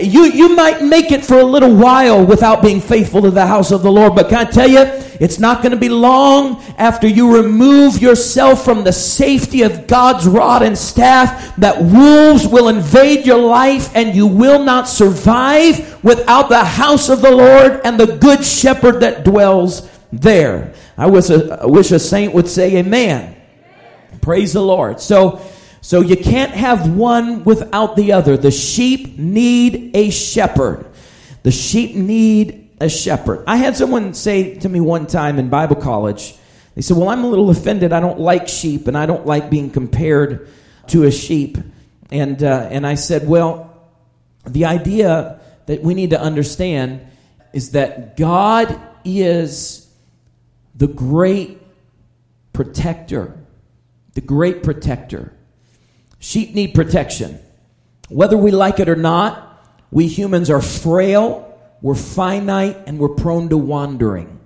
You, 0.00 0.24
you 0.24 0.56
might 0.56 0.82
make 0.82 1.12
it 1.12 1.22
for 1.22 1.38
a 1.38 1.44
little 1.44 1.76
while 1.76 2.24
without 2.24 2.62
being 2.62 2.80
faithful 2.80 3.20
to 3.20 3.30
the 3.30 3.46
house 3.46 3.70
of 3.70 3.82
the 3.82 3.92
Lord, 3.92 4.14
but 4.14 4.30
can 4.30 4.46
I 4.46 4.50
tell 4.50 4.68
you, 4.68 4.78
it's 5.22 5.38
not 5.38 5.62
going 5.62 5.70
to 5.70 5.78
be 5.78 5.88
long 5.88 6.60
after 6.76 7.06
you 7.06 7.36
remove 7.36 8.02
yourself 8.02 8.64
from 8.64 8.82
the 8.82 8.92
safety 8.92 9.62
of 9.62 9.86
God's 9.86 10.26
rod 10.26 10.64
and 10.64 10.76
staff 10.76 11.54
that 11.58 11.80
wolves 11.80 12.44
will 12.44 12.66
invade 12.66 13.24
your 13.24 13.38
life 13.38 13.94
and 13.94 14.16
you 14.16 14.26
will 14.26 14.64
not 14.64 14.88
survive 14.88 16.02
without 16.02 16.48
the 16.48 16.64
house 16.64 17.08
of 17.08 17.22
the 17.22 17.30
Lord 17.30 17.82
and 17.84 18.00
the 18.00 18.16
good 18.16 18.44
shepherd 18.44 18.98
that 19.02 19.24
dwells 19.24 19.88
there. 20.12 20.74
I 20.98 21.06
wish 21.06 21.30
a, 21.30 21.62
I 21.62 21.66
wish 21.66 21.92
a 21.92 22.00
saint 22.00 22.34
would 22.34 22.48
say 22.48 22.78
amen. 22.78 23.36
Praise 24.22 24.54
the 24.54 24.60
Lord. 24.60 25.00
So, 25.00 25.40
so 25.82 26.00
you 26.00 26.16
can't 26.16 26.50
have 26.50 26.96
one 26.96 27.44
without 27.44 27.94
the 27.94 28.10
other. 28.10 28.36
The 28.36 28.50
sheep 28.50 29.16
need 29.18 29.94
a 29.94 30.10
shepherd. 30.10 30.90
The 31.44 31.52
sheep 31.52 31.94
need 31.94 32.61
a 32.82 32.88
shepherd. 32.88 33.44
I 33.46 33.56
had 33.56 33.76
someone 33.76 34.12
say 34.12 34.56
to 34.56 34.68
me 34.68 34.80
one 34.80 35.06
time 35.06 35.38
in 35.38 35.48
Bible 35.48 35.76
college, 35.76 36.34
they 36.74 36.82
said, 36.82 36.96
Well, 36.96 37.08
I'm 37.08 37.22
a 37.24 37.28
little 37.28 37.50
offended. 37.50 37.92
I 37.92 38.00
don't 38.00 38.18
like 38.18 38.48
sheep 38.48 38.88
and 38.88 38.98
I 38.98 39.06
don't 39.06 39.26
like 39.26 39.50
being 39.50 39.70
compared 39.70 40.48
to 40.88 41.04
a 41.04 41.10
sheep. 41.10 41.58
And, 42.10 42.42
uh, 42.42 42.68
and 42.70 42.86
I 42.86 42.96
said, 42.96 43.26
Well, 43.26 43.72
the 44.44 44.64
idea 44.64 45.40
that 45.66 45.82
we 45.82 45.94
need 45.94 46.10
to 46.10 46.20
understand 46.20 47.06
is 47.52 47.70
that 47.72 48.16
God 48.16 48.80
is 49.04 49.88
the 50.74 50.88
great 50.88 51.62
protector. 52.52 53.38
The 54.14 54.20
great 54.20 54.62
protector. 54.62 55.32
Sheep 56.18 56.54
need 56.54 56.74
protection. 56.74 57.38
Whether 58.08 58.36
we 58.36 58.50
like 58.50 58.80
it 58.80 58.88
or 58.88 58.96
not, 58.96 59.48
we 59.90 60.06
humans 60.06 60.50
are 60.50 60.60
frail, 60.60 61.51
we're 61.82 61.94
finite, 61.94 62.78
and 62.86 62.98
we're 62.98 63.10
prone 63.10 63.50
to 63.50 63.58
wandering. 63.58 64.40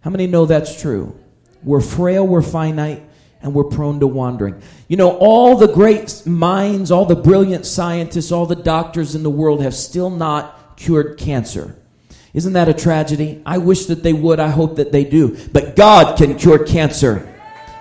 How 0.00 0.10
many 0.10 0.26
know 0.26 0.46
that's 0.46 0.80
true? 0.80 1.18
We're 1.62 1.80
frail, 1.80 2.26
we're 2.26 2.42
finite, 2.42 3.02
and 3.42 3.52
we're 3.52 3.64
prone 3.64 4.00
to 4.00 4.06
wandering. 4.06 4.62
You 4.88 4.96
know, 4.96 5.18
all 5.18 5.56
the 5.56 5.66
great 5.66 6.24
minds, 6.24 6.90
all 6.90 7.04
the 7.04 7.16
brilliant 7.16 7.66
scientists, 7.66 8.32
all 8.32 8.46
the 8.46 8.56
doctors 8.56 9.14
in 9.14 9.22
the 9.22 9.30
world 9.30 9.62
have 9.62 9.74
still 9.74 10.10
not 10.10 10.76
cured 10.76 11.18
cancer. 11.18 11.76
Isn't 12.32 12.52
that 12.52 12.68
a 12.68 12.74
tragedy? 12.74 13.42
I 13.44 13.58
wish 13.58 13.86
that 13.86 14.02
they 14.02 14.12
would. 14.12 14.38
I 14.38 14.48
hope 14.48 14.76
that 14.76 14.92
they 14.92 15.04
do. 15.04 15.36
But 15.52 15.74
God 15.74 16.16
can 16.16 16.38
cure 16.38 16.64
cancer. 16.64 17.32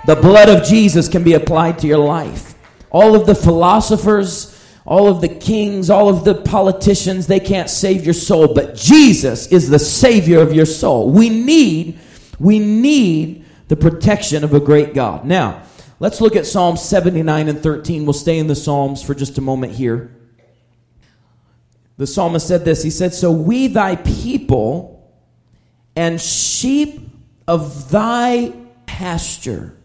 The 0.06 0.16
blood 0.16 0.50
of 0.50 0.64
Jesus 0.66 1.08
can 1.08 1.24
be 1.24 1.34
applied 1.34 1.80
to 1.80 1.88
your 1.88 1.98
life 2.00 2.56
all 2.96 3.14
of 3.14 3.26
the 3.26 3.36
philosophers, 3.36 4.55
all 4.86 5.08
of 5.08 5.22
the 5.22 5.28
kings, 5.28 5.90
all 5.90 6.10
of 6.10 6.24
the 6.24 6.36
politicians, 6.36 7.26
they 7.26 7.40
can't 7.40 7.70
save 7.70 8.06
your 8.06 8.14
soul, 8.14 8.54
but 8.54 8.76
Jesus 8.76 9.48
is 9.48 9.70
the 9.70 9.80
savior 9.80 10.40
of 10.40 10.54
your 10.54 10.68
soul. 10.68 11.10
We 11.10 11.30
need, 11.30 12.00
we 12.40 12.60
need 12.60 13.46
the 13.68 13.76
protection 13.76 14.44
of 14.44 14.54
a 14.54 14.60
great 14.60 14.94
God. 14.94 15.26
Now, 15.26 15.64
let's 16.00 16.22
look 16.22 16.36
at 16.36 16.46
Psalm 16.46 16.78
79 16.78 17.50
and 17.50 17.64
13. 17.64 18.06
We'll 18.06 18.14
stay 18.14 18.38
in 18.38 18.46
the 18.46 18.56
Psalms 18.56 19.02
for 19.02 19.16
just 19.16 19.40
a 19.40 19.42
moment 19.42 19.74
here. 19.74 20.16
The 21.98 22.06
psalmist 22.06 22.48
said 22.48 22.66
this 22.66 22.84
He 22.84 22.90
said, 22.90 23.14
So 23.14 23.32
we, 23.32 23.68
thy 23.68 23.96
people, 23.96 25.12
and 25.96 26.22
sheep 26.22 27.10
of 27.48 27.90
thy 27.90 28.54
pasture. 28.86 29.76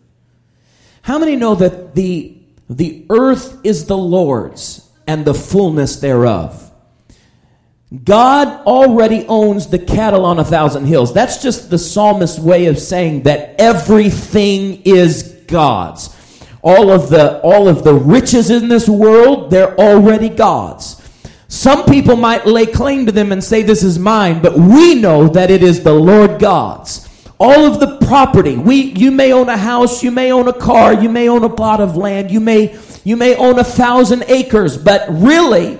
How 1.03 1.19
many 1.19 1.37
know 1.37 1.55
that 1.55 1.95
the 1.95 2.37
the 2.69 3.07
earth 3.11 3.59
is 3.65 3.87
the 3.87 3.97
Lord's 3.97 4.90
and 5.11 5.25
the 5.25 5.35
fullness 5.35 5.97
thereof. 5.97 6.71
God 8.05 8.65
already 8.65 9.27
owns 9.27 9.67
the 9.67 9.79
cattle 9.81 10.25
on 10.25 10.39
a 10.39 10.45
thousand 10.45 10.85
hills. 10.85 11.13
That's 11.13 11.43
just 11.43 11.69
the 11.69 11.79
psalmist's 11.79 12.39
way 12.39 12.67
of 12.67 12.79
saying 12.79 13.25
that 13.25 13.57
everything 13.59 14.83
is 14.85 15.25
God's. 15.49 16.17
All 16.63 16.91
of 16.93 17.11
the 17.11 17.41
all 17.41 17.67
of 17.67 17.83
the 17.83 17.95
riches 17.95 18.51
in 18.51 18.69
this 18.69 18.89
world, 18.89 19.51
they're 19.51 19.77
already 19.77 20.29
God's. 20.29 21.03
Some 21.49 21.87
people 21.87 22.15
might 22.15 22.47
lay 22.47 22.67
claim 22.67 23.07
to 23.07 23.13
them 23.13 23.33
and 23.33 23.43
say 23.43 23.63
this 23.63 23.83
is 23.83 23.99
mine, 23.99 24.41
but 24.41 24.57
we 24.57 24.95
know 24.95 25.27
that 25.27 25.51
it 25.51 25.65
is 25.65 25.83
the 25.83 25.93
Lord 25.93 26.39
God's 26.39 27.09
all 27.41 27.65
of 27.65 27.81
the 27.81 27.97
property 28.07 28.59
we 28.59 28.93
you 28.93 29.11
may 29.11 29.33
own 29.33 29.49
a 29.49 29.57
house 29.57 30.03
you 30.03 30.11
may 30.11 30.31
own 30.31 30.47
a 30.47 30.53
car 30.53 30.93
you 30.93 31.09
may 31.09 31.27
own 31.27 31.43
a 31.43 31.49
plot 31.49 31.81
of 31.81 31.97
land 31.97 32.31
you 32.31 32.39
may 32.39 32.67
you 33.05 33.17
may 33.17 33.35
own 33.35 33.59
a 33.59 33.65
thousand 33.65 34.25
acres 34.29 34.77
but 34.77 35.07
really 35.09 35.79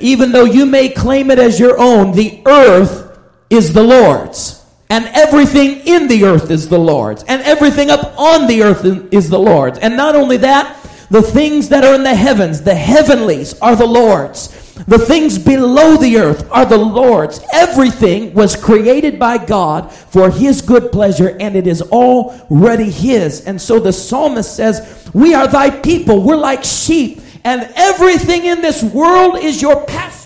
even 0.00 0.32
though 0.32 0.44
you 0.44 0.64
may 0.64 0.88
claim 0.88 1.30
it 1.30 1.38
as 1.38 1.60
your 1.60 1.78
own 1.78 2.12
the 2.12 2.42
earth 2.46 3.04
is 3.50 3.72
the 3.72 3.82
lord's. 3.82 4.62
And 4.90 5.06
everything 5.06 5.86
in 5.86 6.08
the 6.08 6.24
earth 6.24 6.50
is 6.50 6.68
the 6.68 6.78
lord's. 6.78 7.24
And 7.24 7.42
everything 7.42 7.90
up 7.90 8.18
on 8.18 8.46
the 8.46 8.62
earth 8.62 8.84
is 9.12 9.30
the 9.30 9.38
lord's. 9.38 9.78
And 9.78 9.96
not 9.96 10.14
only 10.14 10.36
that 10.38 10.76
the 11.10 11.22
things 11.22 11.68
that 11.70 11.84
are 11.84 11.94
in 11.94 12.02
the 12.02 12.14
heavens 12.14 12.62
the 12.62 12.74
heavenlies 12.74 13.58
are 13.60 13.76
the 13.76 13.86
lord's 13.86 14.48
the 14.74 14.98
things 14.98 15.38
below 15.38 15.96
the 15.96 16.18
earth 16.18 16.48
are 16.50 16.66
the 16.66 16.76
Lord's. 16.76 17.40
Everything 17.52 18.34
was 18.34 18.56
created 18.56 19.20
by 19.20 19.38
God 19.38 19.92
for 19.92 20.30
His 20.30 20.62
good 20.62 20.90
pleasure, 20.90 21.36
and 21.38 21.54
it 21.54 21.68
is 21.68 21.80
already 21.80 22.90
His. 22.90 23.44
And 23.44 23.60
so 23.60 23.78
the 23.78 23.92
psalmist 23.92 24.56
says, 24.56 25.08
We 25.14 25.32
are 25.32 25.46
thy 25.46 25.70
people. 25.70 26.22
We're 26.22 26.36
like 26.36 26.64
sheep, 26.64 27.20
and 27.44 27.70
everything 27.76 28.46
in 28.46 28.62
this 28.62 28.82
world 28.82 29.36
is 29.38 29.62
your 29.62 29.86
pasture. 29.86 30.24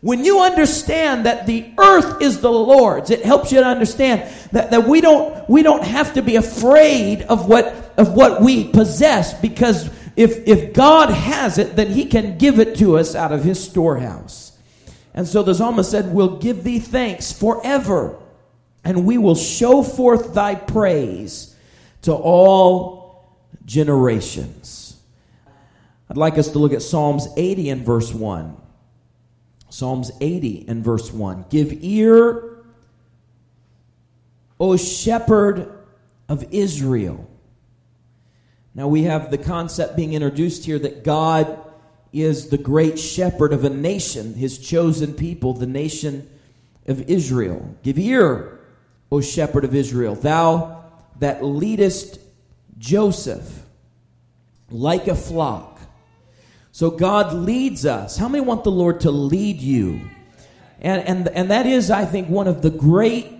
When 0.00 0.24
you 0.24 0.40
understand 0.40 1.26
that 1.26 1.46
the 1.46 1.72
earth 1.78 2.20
is 2.20 2.40
the 2.40 2.52
Lord's, 2.52 3.10
it 3.10 3.24
helps 3.24 3.52
you 3.52 3.60
to 3.60 3.66
understand 3.66 4.28
that, 4.52 4.72
that 4.72 4.88
we 4.88 5.00
don't 5.00 5.48
we 5.48 5.62
don't 5.62 5.84
have 5.84 6.14
to 6.14 6.22
be 6.22 6.36
afraid 6.36 7.22
of 7.22 7.48
what 7.48 7.92
of 7.96 8.12
what 8.12 8.42
we 8.42 8.68
possess 8.68 9.34
because 9.40 9.88
if, 10.16 10.48
if 10.48 10.72
God 10.72 11.10
has 11.10 11.58
it, 11.58 11.76
then 11.76 11.88
he 11.88 12.06
can 12.06 12.38
give 12.38 12.58
it 12.58 12.76
to 12.78 12.96
us 12.96 13.14
out 13.14 13.32
of 13.32 13.44
his 13.44 13.62
storehouse. 13.62 14.58
And 15.14 15.28
so 15.28 15.42
the 15.42 15.54
psalmist 15.54 15.90
said, 15.90 16.12
We'll 16.12 16.38
give 16.38 16.64
thee 16.64 16.78
thanks 16.78 17.32
forever, 17.32 18.18
and 18.82 19.06
we 19.06 19.18
will 19.18 19.34
show 19.34 19.82
forth 19.82 20.34
thy 20.34 20.54
praise 20.54 21.54
to 22.02 22.14
all 22.14 23.36
generations. 23.64 25.00
I'd 26.08 26.16
like 26.16 26.38
us 26.38 26.48
to 26.52 26.58
look 26.58 26.72
at 26.72 26.82
Psalms 26.82 27.28
80 27.36 27.70
and 27.70 27.84
verse 27.84 28.12
1. 28.12 28.56
Psalms 29.68 30.12
80 30.20 30.66
and 30.68 30.84
verse 30.84 31.12
1. 31.12 31.46
Give 31.50 31.72
ear, 31.82 32.64
O 34.58 34.76
shepherd 34.76 35.70
of 36.28 36.44
Israel. 36.52 37.28
Now 38.76 38.88
we 38.88 39.04
have 39.04 39.30
the 39.30 39.38
concept 39.38 39.96
being 39.96 40.12
introduced 40.12 40.66
here 40.66 40.78
that 40.78 41.02
God 41.02 41.58
is 42.12 42.50
the 42.50 42.58
great 42.58 42.98
shepherd 42.98 43.54
of 43.54 43.64
a 43.64 43.70
nation, 43.70 44.34
his 44.34 44.58
chosen 44.58 45.14
people, 45.14 45.54
the 45.54 45.66
nation 45.66 46.28
of 46.86 47.08
Israel. 47.08 47.74
Give 47.82 47.98
ear, 47.98 48.60
O 49.10 49.22
shepherd 49.22 49.64
of 49.64 49.74
Israel, 49.74 50.14
thou 50.14 50.84
that 51.20 51.42
leadest 51.42 52.20
Joseph 52.76 53.62
like 54.70 55.08
a 55.08 55.14
flock. 55.14 55.80
So 56.70 56.90
God 56.90 57.32
leads 57.32 57.86
us. 57.86 58.18
How 58.18 58.28
many 58.28 58.44
want 58.44 58.62
the 58.62 58.70
Lord 58.70 59.00
to 59.00 59.10
lead 59.10 59.62
you? 59.62 60.02
And, 60.82 61.02
and, 61.08 61.28
and 61.28 61.50
that 61.50 61.64
is, 61.64 61.90
I 61.90 62.04
think, 62.04 62.28
one 62.28 62.46
of 62.46 62.60
the 62.60 62.70
great 62.70 63.32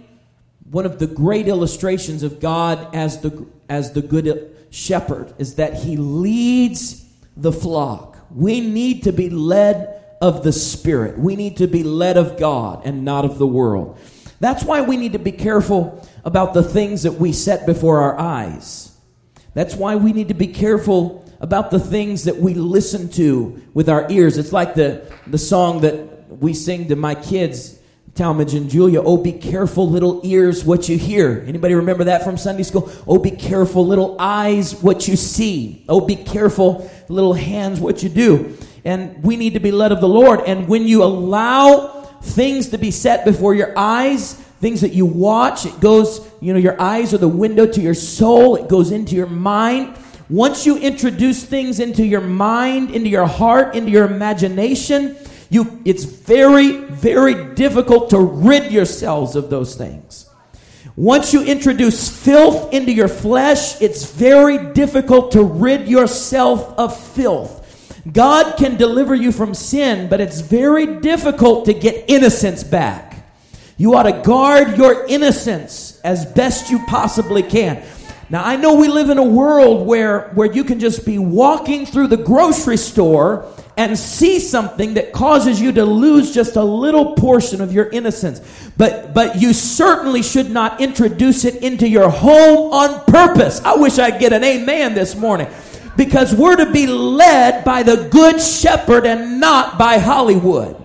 one 0.71 0.87
of 0.87 0.99
the 0.99 1.07
great 1.07 1.47
illustrations 1.47 2.25
of 2.25 2.40
God 2.40 2.93
as 2.93 3.21
the 3.21 3.47
as 3.69 3.93
the 3.93 4.02
good 4.02 4.56
shepherd 4.76 5.33
is 5.38 5.54
that 5.54 5.75
he 5.75 5.97
leads 5.97 7.04
the 7.37 7.50
flock. 7.52 8.18
We 8.30 8.61
need 8.61 9.04
to 9.04 9.12
be 9.12 9.30
led 9.30 10.02
of 10.21 10.45
the 10.45 10.52
Spirit. 10.52 11.18
We 11.18 11.35
need 11.35 11.56
to 11.56 11.66
be 11.66 11.83
led 11.83 12.16
of 12.18 12.38
God 12.38 12.83
and 12.85 13.04
not 13.04 13.25
of 13.25 13.38
the 13.38 13.47
world. 13.47 13.99
That's 14.38 14.64
why 14.64 14.83
we 14.83 14.99
need 14.99 15.14
to 15.14 15.18
be 15.18 15.33
careful 15.33 16.06
about 16.25 16.52
the 16.52 16.62
things 16.62 17.04
that 17.04 17.12
we 17.12 17.33
set 17.33 17.64
before 17.64 18.00
our 18.00 18.18
eyes. 18.18 18.95
That's 19.54 19.75
why 19.75 19.97
we 19.97 20.12
need 20.12 20.28
to 20.28 20.35
be 20.35 20.49
careful 20.49 21.25
about 21.40 21.71
the 21.71 21.80
things 21.80 22.25
that 22.25 22.37
we 22.37 22.52
listen 22.52 23.09
to 23.12 23.62
with 23.73 23.88
our 23.88 24.11
ears. 24.11 24.37
It's 24.37 24.52
like 24.52 24.75
the, 24.75 25.11
the 25.26 25.38
song 25.38 25.80
that 25.80 26.28
we 26.28 26.52
sing 26.52 26.88
to 26.88 26.97
my 26.97 27.14
kids, 27.14 27.78
Talmadge 28.17 28.55
and 28.55 28.69
Julia. 28.71 29.03
Oh, 29.03 29.17
be 29.17 29.33
careful, 29.33 29.89
little 29.89 30.21
ears, 30.25 30.65
what 30.65 30.89
you 30.89 30.97
hear. 30.99 31.45
Anybody 31.47 31.75
remember 31.75 32.05
that 32.05 32.25
from 32.25 32.37
Sunday 32.37 32.63
school? 32.63 32.91
Oh, 33.07 33.19
be 33.19 33.31
careful, 33.31 33.87
little 33.87 34.17
eyes, 34.19 34.75
what 34.83 35.07
you 35.07 35.17
see. 35.17 35.85
Oh, 35.89 36.01
be 36.01 36.17
careful, 36.17 36.91
little 37.09 37.35
hands, 37.35 37.79
what 37.79 38.03
you 38.03 38.09
do. 38.09 38.57
And 38.85 39.23
we 39.23 39.37
need 39.37 39.55
to 39.55 39.61
be 39.61 39.71
led 39.71 39.93
of 39.93 40.01
the 40.01 40.09
Lord. 40.09 40.41
And 40.47 40.67
when 40.67 40.87
you 40.87 41.03
allow 41.03 42.03
things 42.23 42.71
to 42.71 42.79
be 42.79 42.91
set 42.91 43.25
before 43.25 43.55
your 43.55 43.79
eyes, 43.79 44.33
things 44.33 44.81
that 44.81 44.93
you 44.93 45.07
watch, 45.07 45.67
it 45.67 45.79
goes, 45.81 46.27
you 46.41 46.53
know, 46.53 46.59
your 46.59 46.81
eyes 46.81 47.13
are 47.13 47.19
the 47.19 47.29
window 47.29 47.67
to 47.67 47.81
your 47.81 47.95
soul, 47.95 48.57
it 48.57 48.69
goes 48.69 48.91
into 48.91 49.15
your 49.15 49.29
mind 49.29 49.97
once 50.29 50.67
you 50.67 50.77
introduce 50.79 51.45
things 51.45 51.79
into 51.79 52.05
your 52.05 52.21
mind, 52.21 52.91
into 52.91 53.09
your 53.09 53.27
heart, 53.27 53.77
into 53.77 53.93
your 53.93 54.07
imagination, 54.07 55.17
you, 55.49 55.81
it's 55.85 56.05
very, 56.05 56.73
very 56.73 57.55
difficult 57.55 58.11
to 58.11 58.19
rid 58.19 58.73
yourselves 58.73 59.37
of 59.37 59.50
those 59.50 59.75
things. 59.76 60.29
Once 60.97 61.33
you 61.35 61.45
introduce 61.45 62.09
filth 62.09 62.73
into 62.73 62.93
your 62.93 63.09
flesh, 63.09 63.81
it's 63.83 64.11
very 64.11 64.73
difficult 64.73 65.33
to 65.33 65.43
rid 65.43 65.87
yourself 65.87 66.73
of 66.79 66.99
filth. 67.15 67.62
God 68.11 68.57
can 68.57 68.76
deliver 68.76 69.15
you 69.15 69.33
from 69.33 69.53
sin, 69.53 70.09
but 70.09 70.21
it's 70.21 70.41
very 70.41 71.00
difficult 71.00 71.67
to 71.67 71.75
get 71.75 72.09
innocence 72.09 72.65
back. 72.65 73.26
You 73.76 73.95
ought 73.95 74.05
to 74.05 74.23
guard 74.23 74.79
your 74.79 75.05
innocence 75.07 76.00
as 76.00 76.25
best 76.25 76.71
you 76.71 76.79
possibly 76.87 77.43
can. 77.43 77.83
Now, 78.28 78.45
I 78.45 78.56
know 78.56 78.75
we 78.75 78.88
live 78.88 79.09
in 79.09 79.18
a 79.18 79.25
world 79.25 79.87
where, 79.87 80.30
where 80.30 80.50
you 80.50 80.64
can 80.64 80.80
just 80.80 81.06
be 81.06 81.16
walking 81.16 81.87
through 81.87 82.09
the 82.09 82.16
grocery 82.16 82.76
store 82.76 83.47
and 83.76 83.97
see 83.97 84.40
something 84.40 84.95
that 84.95 85.12
causes 85.12 85.61
you 85.61 85.71
to 85.73 85.85
lose 85.85 86.35
just 86.35 86.56
a 86.56 86.62
little 86.62 87.14
portion 87.14 87.61
of 87.61 87.73
your 87.73 87.88
innocence. 87.90 88.40
But, 88.76 89.14
but 89.14 89.40
you 89.40 89.52
certainly 89.52 90.23
should 90.23 90.50
not 90.50 90.80
introduce 90.80 91.45
it 91.45 91.62
into 91.62 91.87
your 91.87 92.09
home 92.11 92.73
on 92.73 93.04
purpose. 93.04 93.61
I 93.61 93.76
wish 93.76 93.99
I'd 93.99 94.18
get 94.18 94.33
an 94.33 94.42
amen 94.42 94.95
this 94.95 95.14
morning. 95.14 95.49
Because 95.97 96.35
we're 96.35 96.56
to 96.56 96.71
be 96.73 96.87
led 96.87 97.64
by 97.64 97.83
the 97.83 98.09
good 98.11 98.40
shepherd 98.40 99.06
and 99.06 99.40
not 99.40 99.78
by 99.78 99.99
Hollywood. 99.99 100.83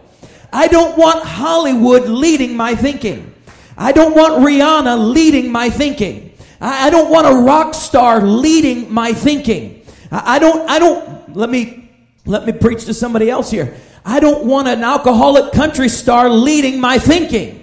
I 0.54 0.68
don't 0.68 0.98
want 0.98 1.24
Hollywood 1.24 2.08
leading 2.08 2.56
my 2.56 2.76
thinking. 2.76 3.34
I 3.78 3.94
don't 3.94 4.16
want 4.16 4.44
Rihanna 4.46 5.12
leading 5.12 5.52
my 5.52 5.70
thinking. 5.70 6.31
I, 6.62 6.88
I 6.88 6.90
don't 6.92 7.10
want 7.10 7.28
a 7.28 7.42
rock 7.42 7.74
star 7.74 8.22
leading 8.22 8.94
my 8.94 9.14
thinking. 9.14 9.84
I, 10.12 10.36
I 10.36 10.40
don't, 10.40 10.70
I 10.70 10.80
don't, 10.80 11.36
let 11.36 11.50
me, 11.50 11.92
let 12.26 12.46
me 12.46 12.54
preach 12.54 12.86
to 12.86 12.94
somebody 12.94 13.30
else 13.30 13.50
here. 13.50 13.76
I 14.06 14.20
don't 14.20 14.46
want 14.46 14.68
an 14.68 14.84
alcoholic 14.84 15.52
country 15.52 15.90
star 15.90 16.30
leading 16.30 16.80
my 16.80 17.00
thinking. 17.00 17.58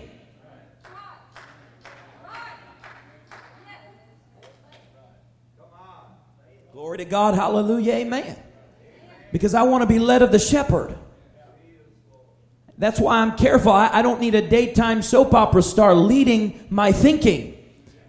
Glory 6.73 6.99
to 6.99 7.05
God, 7.05 7.35
hallelujah, 7.35 7.95
amen. 7.95 8.37
Because 9.32 9.54
I 9.54 9.63
want 9.63 9.82
to 9.82 9.87
be 9.87 9.99
led 9.99 10.23
of 10.23 10.32
the 10.32 10.39
shepherd. 10.39 10.97
That's 12.78 13.00
why 13.00 13.19
I'm 13.19 13.37
careful. 13.37 13.73
I, 13.73 13.91
I, 13.93 14.02
don't 14.02 14.21
need 14.21 14.37
a 14.37 14.49
daytime 14.49 15.02
soap 15.02 15.34
opera 15.34 15.63
star 15.63 15.95
leading 15.97 16.65
my 16.71 16.93
thinking. 16.93 17.57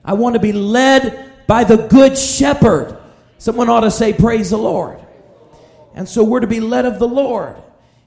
I 0.09 0.13
want 0.13 0.33
to 0.33 0.39
be 0.39 0.53
led 0.53 1.45
by 1.45 1.63
the 1.65 1.77
good 1.77 2.17
shepherd. 2.17 2.97
Someone 3.37 3.69
ought 3.69 3.81
to 3.81 3.91
say, 3.91 4.11
Praise 4.11 4.49
the 4.49 4.57
Lord. 4.57 4.99
And 5.93 6.09
so 6.09 6.23
we're 6.23 6.39
to 6.39 6.47
be 6.47 6.59
led 6.59 6.85
of 6.85 6.97
the 6.97 7.07
Lord. 7.07 7.57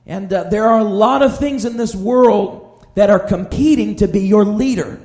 And 0.04 0.32
uh, 0.32 0.50
there 0.50 0.66
are 0.66 0.80
a 0.80 0.84
lot 0.84 1.22
of 1.22 1.38
things 1.38 1.64
in 1.64 1.76
this 1.76 1.94
world 1.94 2.84
that 2.96 3.08
are 3.08 3.20
competing 3.20 3.94
to 3.96 4.08
be 4.08 4.22
your 4.22 4.44
leader. 4.44 5.00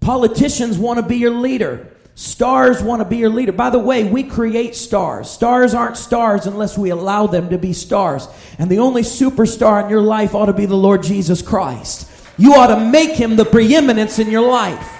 Politicians 0.00 0.76
want 0.76 0.98
to 0.98 1.02
be 1.02 1.16
your 1.16 1.30
leader. 1.30 1.96
Stars 2.14 2.82
want 2.82 3.00
to 3.00 3.08
be 3.08 3.16
your 3.16 3.30
leader. 3.30 3.52
By 3.52 3.70
the 3.70 3.78
way, 3.78 4.04
we 4.04 4.22
create 4.22 4.74
stars. 4.74 5.30
Stars 5.30 5.72
aren't 5.72 5.96
stars 5.96 6.44
unless 6.44 6.76
we 6.76 6.90
allow 6.90 7.26
them 7.26 7.48
to 7.48 7.56
be 7.56 7.72
stars. 7.72 8.28
And 8.58 8.70
the 8.70 8.80
only 8.80 9.00
superstar 9.00 9.82
in 9.82 9.88
your 9.88 10.02
life 10.02 10.34
ought 10.34 10.46
to 10.46 10.52
be 10.52 10.66
the 10.66 10.76
Lord 10.76 11.02
Jesus 11.02 11.40
Christ. 11.40 12.10
You 12.36 12.52
ought 12.52 12.66
to 12.66 12.84
make 12.84 13.12
him 13.12 13.36
the 13.36 13.46
preeminence 13.46 14.18
in 14.18 14.30
your 14.30 14.46
life 14.46 14.92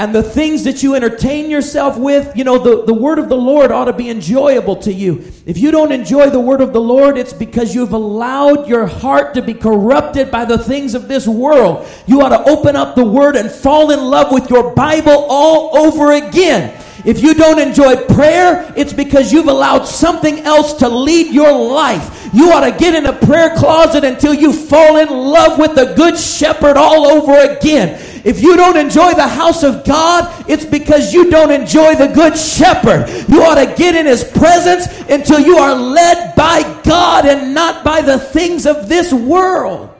and 0.00 0.14
the 0.14 0.22
things 0.22 0.64
that 0.64 0.82
you 0.82 0.94
entertain 0.94 1.50
yourself 1.50 1.98
with, 1.98 2.34
you 2.34 2.42
know, 2.42 2.56
the, 2.56 2.86
the 2.86 2.94
word 2.94 3.18
of 3.18 3.28
the 3.28 3.36
Lord 3.36 3.70
ought 3.70 3.84
to 3.84 3.92
be 3.92 4.08
enjoyable 4.08 4.76
to 4.76 4.90
you. 4.90 5.30
If 5.44 5.58
you 5.58 5.70
don't 5.70 5.92
enjoy 5.92 6.30
the 6.30 6.40
word 6.40 6.62
of 6.62 6.72
the 6.72 6.80
Lord, 6.80 7.18
it's 7.18 7.34
because 7.34 7.74
you've 7.74 7.92
allowed 7.92 8.66
your 8.66 8.86
heart 8.86 9.34
to 9.34 9.42
be 9.42 9.52
corrupted 9.52 10.30
by 10.30 10.46
the 10.46 10.56
things 10.56 10.94
of 10.94 11.06
this 11.06 11.28
world. 11.28 11.86
You 12.06 12.22
ought 12.22 12.30
to 12.30 12.50
open 12.50 12.76
up 12.76 12.94
the 12.94 13.04
word 13.04 13.36
and 13.36 13.50
fall 13.50 13.90
in 13.90 14.00
love 14.00 14.32
with 14.32 14.48
your 14.48 14.74
Bible 14.74 15.26
all 15.28 15.76
over 15.76 16.12
again. 16.12 16.82
If 17.04 17.22
you 17.22 17.34
don't 17.34 17.58
enjoy 17.58 17.96
prayer, 18.06 18.72
it's 18.76 18.92
because 18.92 19.32
you've 19.32 19.48
allowed 19.48 19.84
something 19.84 20.40
else 20.40 20.74
to 20.74 20.88
lead 20.88 21.32
your 21.32 21.52
life. 21.52 22.28
You 22.32 22.52
ought 22.52 22.70
to 22.70 22.76
get 22.76 22.94
in 22.94 23.06
a 23.06 23.12
prayer 23.12 23.56
closet 23.56 24.04
until 24.04 24.34
you 24.34 24.52
fall 24.52 24.96
in 24.98 25.08
love 25.08 25.58
with 25.58 25.74
the 25.74 25.94
good 25.94 26.18
shepherd 26.18 26.76
all 26.76 27.06
over 27.06 27.32
again. 27.52 28.00
If 28.24 28.42
you 28.42 28.56
don't 28.56 28.76
enjoy 28.76 29.14
the 29.14 29.26
house 29.26 29.62
of 29.62 29.84
God, 29.84 30.44
it's 30.48 30.64
because 30.64 31.14
you 31.14 31.30
don't 31.30 31.50
enjoy 31.50 31.94
the 31.94 32.08
good 32.08 32.36
shepherd. 32.36 33.08
You 33.28 33.42
ought 33.42 33.54
to 33.54 33.74
get 33.76 33.94
in 33.94 34.06
his 34.06 34.24
presence 34.24 34.86
until 35.08 35.40
you 35.40 35.56
are 35.56 35.74
led 35.74 36.34
by 36.36 36.62
God 36.84 37.24
and 37.26 37.54
not 37.54 37.82
by 37.82 38.02
the 38.02 38.18
things 38.18 38.66
of 38.66 38.88
this 38.88 39.12
world. 39.12 39.94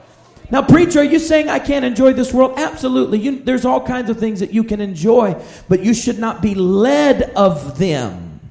Now, 0.51 0.61
preacher, 0.61 0.99
are 0.99 1.03
you 1.03 1.19
saying 1.19 1.47
I 1.47 1.59
can't 1.59 1.85
enjoy 1.85 2.11
this 2.11 2.33
world? 2.33 2.55
Absolutely. 2.57 3.19
You, 3.19 3.39
there's 3.39 3.63
all 3.63 3.85
kinds 3.85 4.09
of 4.09 4.19
things 4.19 4.41
that 4.41 4.53
you 4.53 4.65
can 4.65 4.81
enjoy, 4.81 5.41
but 5.69 5.81
you 5.81 5.93
should 5.93 6.19
not 6.19 6.41
be 6.41 6.55
led 6.55 7.23
of 7.35 7.77
them. 7.77 8.41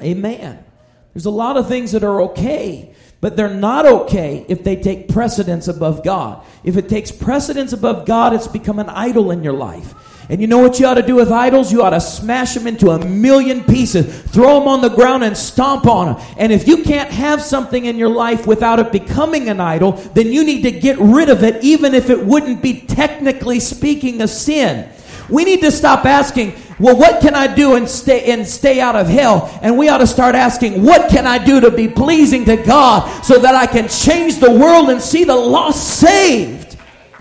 Amen. 0.00 0.64
There's 1.12 1.26
a 1.26 1.30
lot 1.30 1.58
of 1.58 1.68
things 1.68 1.92
that 1.92 2.02
are 2.02 2.22
okay, 2.22 2.94
but 3.20 3.36
they're 3.36 3.52
not 3.52 3.84
okay 3.84 4.46
if 4.48 4.64
they 4.64 4.74
take 4.74 5.08
precedence 5.08 5.68
above 5.68 6.02
God. 6.02 6.44
If 6.64 6.78
it 6.78 6.88
takes 6.88 7.12
precedence 7.12 7.74
above 7.74 8.06
God, 8.06 8.32
it's 8.32 8.48
become 8.48 8.78
an 8.78 8.88
idol 8.88 9.30
in 9.30 9.44
your 9.44 9.52
life. 9.52 9.94
And 10.28 10.40
you 10.40 10.46
know 10.46 10.58
what 10.58 10.78
you 10.78 10.86
ought 10.86 10.94
to 10.94 11.02
do 11.02 11.16
with 11.16 11.30
idols? 11.30 11.72
You 11.72 11.82
ought 11.82 11.90
to 11.90 12.00
smash 12.00 12.54
them 12.54 12.66
into 12.66 12.90
a 12.90 13.04
million 13.04 13.64
pieces, 13.64 14.22
throw 14.22 14.58
them 14.58 14.68
on 14.68 14.80
the 14.80 14.88
ground 14.88 15.24
and 15.24 15.36
stomp 15.36 15.86
on 15.86 16.14
them. 16.14 16.24
And 16.38 16.52
if 16.52 16.66
you 16.68 16.84
can't 16.84 17.10
have 17.10 17.42
something 17.42 17.84
in 17.84 17.96
your 17.96 18.08
life 18.08 18.46
without 18.46 18.78
it 18.78 18.92
becoming 18.92 19.48
an 19.48 19.60
idol, 19.60 19.92
then 19.92 20.28
you 20.28 20.44
need 20.44 20.62
to 20.62 20.70
get 20.70 20.98
rid 20.98 21.28
of 21.28 21.42
it, 21.42 21.62
even 21.64 21.94
if 21.94 22.08
it 22.08 22.24
wouldn't 22.24 22.62
be 22.62 22.80
technically 22.80 23.60
speaking 23.60 24.22
a 24.22 24.28
sin. 24.28 24.88
We 25.28 25.44
need 25.44 25.60
to 25.62 25.70
stop 25.70 26.04
asking, 26.04 26.54
well, 26.78 26.96
what 26.96 27.20
can 27.20 27.34
I 27.34 27.52
do 27.52 27.76
and 27.76 27.88
stay 27.88 28.32
and 28.32 28.46
stay 28.46 28.80
out 28.80 28.96
of 28.96 29.08
hell? 29.08 29.56
And 29.62 29.78
we 29.78 29.88
ought 29.88 29.98
to 29.98 30.06
start 30.06 30.34
asking, 30.34 30.82
what 30.82 31.10
can 31.10 31.26
I 31.26 31.42
do 31.42 31.60
to 31.60 31.70
be 31.70 31.88
pleasing 31.88 32.44
to 32.46 32.56
God 32.56 33.24
so 33.24 33.38
that 33.38 33.54
I 33.54 33.66
can 33.66 33.88
change 33.88 34.38
the 34.38 34.50
world 34.50 34.90
and 34.90 35.00
see 35.00 35.24
the 35.24 35.36
lost 35.36 36.00
saved? 36.00 36.76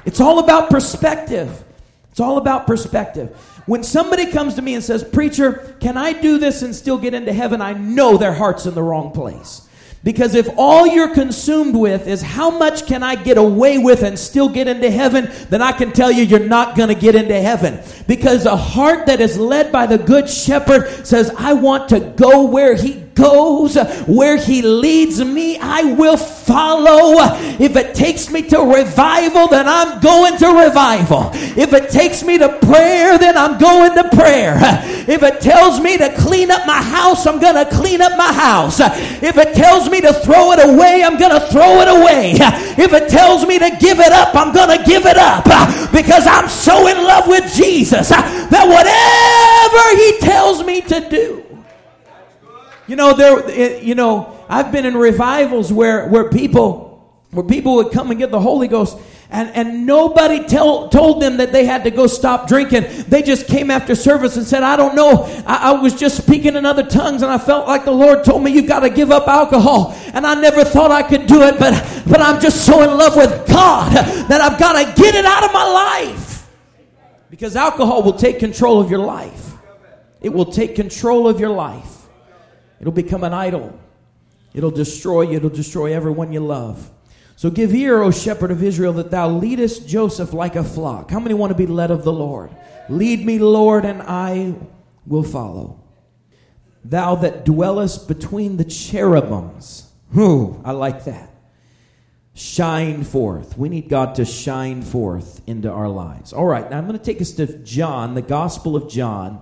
It's 0.05 0.19
all 0.19 0.39
about 0.39 0.69
perspective. 0.69 1.63
It's 2.11 2.19
all 2.19 2.37
about 2.37 2.67
perspective. 2.67 3.35
When 3.65 3.83
somebody 3.83 4.31
comes 4.31 4.55
to 4.55 4.61
me 4.61 4.73
and 4.73 4.83
says, 4.83 5.03
Preacher, 5.03 5.75
can 5.79 5.97
I 5.97 6.13
do 6.13 6.37
this 6.37 6.61
and 6.61 6.75
still 6.75 6.97
get 6.97 7.13
into 7.13 7.31
heaven? 7.31 7.61
I 7.61 7.73
know 7.73 8.17
their 8.17 8.33
heart's 8.33 8.65
in 8.65 8.75
the 8.75 8.83
wrong 8.83 9.11
place. 9.11 9.67
Because 10.03 10.33
if 10.33 10.49
all 10.57 10.87
you're 10.87 11.13
consumed 11.13 11.75
with 11.75 12.07
is 12.07 12.23
how 12.23 12.49
much 12.49 12.87
can 12.87 13.03
I 13.03 13.15
get 13.15 13.37
away 13.37 13.77
with 13.77 14.01
and 14.01 14.17
still 14.17 14.49
get 14.49 14.67
into 14.67 14.89
heaven, 14.89 15.29
then 15.49 15.61
I 15.61 15.73
can 15.73 15.91
tell 15.91 16.11
you 16.11 16.23
you're 16.23 16.39
not 16.39 16.75
going 16.75 16.89
to 16.89 16.95
get 16.95 17.13
into 17.13 17.39
heaven. 17.39 17.79
Because 18.07 18.47
a 18.47 18.55
heart 18.55 19.05
that 19.05 19.21
is 19.21 19.37
led 19.37 19.71
by 19.71 19.85
the 19.85 19.99
good 19.99 20.27
shepherd 20.27 21.05
says, 21.05 21.31
I 21.37 21.53
want 21.53 21.89
to 21.89 21.99
go 21.99 22.45
where 22.45 22.75
he 22.75 23.03
goes, 23.21 23.75
where 24.07 24.35
he 24.35 24.61
leads 24.61 25.23
me, 25.23 25.57
I 25.57 25.83
will 25.83 26.17
follow. 26.17 27.17
If 27.59 27.75
it 27.75 27.93
takes 27.93 28.31
me 28.31 28.41
to 28.49 28.59
revival, 28.59 29.47
then 29.47 29.67
I'm 29.67 29.99
going 30.01 30.37
to 30.37 30.47
revival. 30.47 31.29
If 31.33 31.73
it 31.73 31.89
takes 31.91 32.23
me 32.23 32.39
to 32.39 32.49
prayer, 32.59 33.17
then 33.17 33.37
I'm 33.37 33.59
going 33.59 33.93
to 33.95 34.09
prayer. 34.09 34.57
If 35.07 35.21
it 35.23 35.39
tells 35.41 35.79
me 35.79 35.97
to 35.97 36.13
clean 36.17 36.49
up 36.49 36.65
my 36.65 36.81
house, 36.81 37.27
I'm 37.27 37.39
going 37.39 37.63
to 37.63 37.69
clean 37.71 38.01
up 38.01 38.17
my 38.17 38.33
house. 38.33 38.79
If 38.79 39.37
it 39.37 39.53
tells 39.53 39.89
me 39.89 40.01
to 40.01 40.13
throw 40.13 40.51
it 40.53 40.59
away, 40.67 41.03
I'm 41.03 41.17
going 41.19 41.39
to 41.39 41.45
throw 41.47 41.81
it 41.81 41.87
away. 41.87 42.33
If 42.77 42.93
it 42.93 43.09
tells 43.09 43.45
me 43.45 43.59
to 43.59 43.69
give 43.79 43.99
it 43.99 44.11
up, 44.11 44.33
I'm 44.35 44.53
going 44.53 44.77
to 44.77 44.83
give 44.83 45.05
it 45.05 45.17
up 45.17 45.45
because 45.91 46.25
I'm 46.25 46.49
so 46.49 46.87
in 46.87 46.97
love 46.97 47.27
with 47.27 47.53
Jesus 47.53 48.09
that 48.09 48.65
whatever 48.65 50.01
he 50.01 50.17
tells 50.19 50.63
me 50.63 50.81
to 50.81 51.09
do. 51.09 51.50
You 52.87 52.95
know, 52.95 53.13
there 53.13 53.81
you 53.81 53.95
know, 53.95 54.45
I've 54.49 54.71
been 54.71 54.85
in 54.85 54.95
revivals 54.95 55.71
where 55.71 56.07
where 56.07 56.29
people 56.29 56.89
where 57.31 57.45
people 57.45 57.75
would 57.75 57.91
come 57.91 58.11
and 58.11 58.19
get 58.19 58.31
the 58.31 58.39
Holy 58.39 58.67
Ghost 58.67 58.97
and, 59.31 59.49
and 59.51 59.85
nobody 59.85 60.45
tell, 60.45 60.89
told 60.89 61.21
them 61.21 61.37
that 61.37 61.53
they 61.53 61.63
had 61.63 61.85
to 61.85 61.91
go 61.91 62.05
stop 62.05 62.49
drinking. 62.49 62.83
They 63.07 63.21
just 63.21 63.47
came 63.47 63.71
after 63.71 63.95
service 63.95 64.35
and 64.35 64.45
said, 64.45 64.61
I 64.61 64.75
don't 64.75 64.93
know. 64.93 65.23
I, 65.47 65.69
I 65.69 65.71
was 65.71 65.97
just 65.97 66.21
speaking 66.21 66.57
in 66.57 66.65
other 66.65 66.83
tongues 66.83 67.21
and 67.21 67.31
I 67.31 67.37
felt 67.37 67.65
like 67.65 67.85
the 67.85 67.93
Lord 67.93 68.25
told 68.25 68.43
me 68.43 68.51
you've 68.51 68.67
got 68.67 68.81
to 68.81 68.89
give 68.89 69.09
up 69.09 69.29
alcohol. 69.29 69.97
And 70.13 70.27
I 70.27 70.33
never 70.33 70.65
thought 70.65 70.91
I 70.91 71.01
could 71.01 71.27
do 71.27 71.43
it, 71.43 71.57
but, 71.57 71.71
but 72.05 72.19
I'm 72.19 72.41
just 72.41 72.65
so 72.65 72.81
in 72.81 72.89
love 72.97 73.15
with 73.15 73.47
God 73.47 73.93
that 74.27 74.41
I've 74.41 74.59
got 74.59 74.73
to 74.73 75.01
get 75.01 75.15
it 75.15 75.23
out 75.23 75.45
of 75.45 75.53
my 75.53 75.65
life. 75.65 76.49
Because 77.29 77.55
alcohol 77.55 78.03
will 78.03 78.17
take 78.17 78.37
control 78.37 78.81
of 78.81 78.91
your 78.91 78.99
life. 78.99 79.53
It 80.19 80.33
will 80.33 80.51
take 80.51 80.75
control 80.75 81.29
of 81.29 81.39
your 81.39 81.51
life. 81.51 82.00
It'll 82.81 82.91
become 82.91 83.23
an 83.23 83.33
idol. 83.33 83.79
It'll 84.53 84.71
destroy 84.71 85.21
you. 85.21 85.37
It'll 85.37 85.49
destroy 85.49 85.93
everyone 85.93 86.33
you 86.33 86.41
love. 86.41 86.91
So 87.35 87.49
give 87.49 87.73
ear, 87.73 88.01
O 88.01 88.11
shepherd 88.11 88.51
of 88.51 88.61
Israel, 88.61 88.93
that 88.93 89.11
thou 89.11 89.29
leadest 89.29 89.87
Joseph 89.87 90.33
like 90.33 90.55
a 90.55 90.63
flock. 90.63 91.09
How 91.09 91.19
many 91.19 91.33
want 91.33 91.51
to 91.51 91.57
be 91.57 91.65
led 91.65 91.89
of 91.89 92.03
the 92.03 92.11
Lord? 92.11 92.51
Lead 92.89 93.25
me, 93.25 93.39
Lord, 93.39 93.85
and 93.85 94.01
I 94.01 94.55
will 95.05 95.23
follow. 95.23 95.79
Thou 96.83 97.15
that 97.15 97.45
dwellest 97.45 98.07
between 98.07 98.57
the 98.57 98.65
cherubims. 98.65 99.89
Whew, 100.11 100.61
I 100.65 100.71
like 100.71 101.05
that. 101.05 101.29
Shine 102.33 103.03
forth. 103.03 103.57
We 103.57 103.69
need 103.69 103.89
God 103.89 104.15
to 104.15 104.25
shine 104.25 104.81
forth 104.81 105.41
into 105.47 105.69
our 105.71 105.89
lives. 105.89 106.33
All 106.33 106.45
right, 106.45 106.69
now 106.69 106.77
I'm 106.77 106.87
going 106.87 106.97
to 106.97 107.03
take 107.03 107.21
us 107.21 107.31
to 107.33 107.45
John, 107.59 108.15
the 108.15 108.21
Gospel 108.21 108.75
of 108.75 108.89
John, 108.89 109.41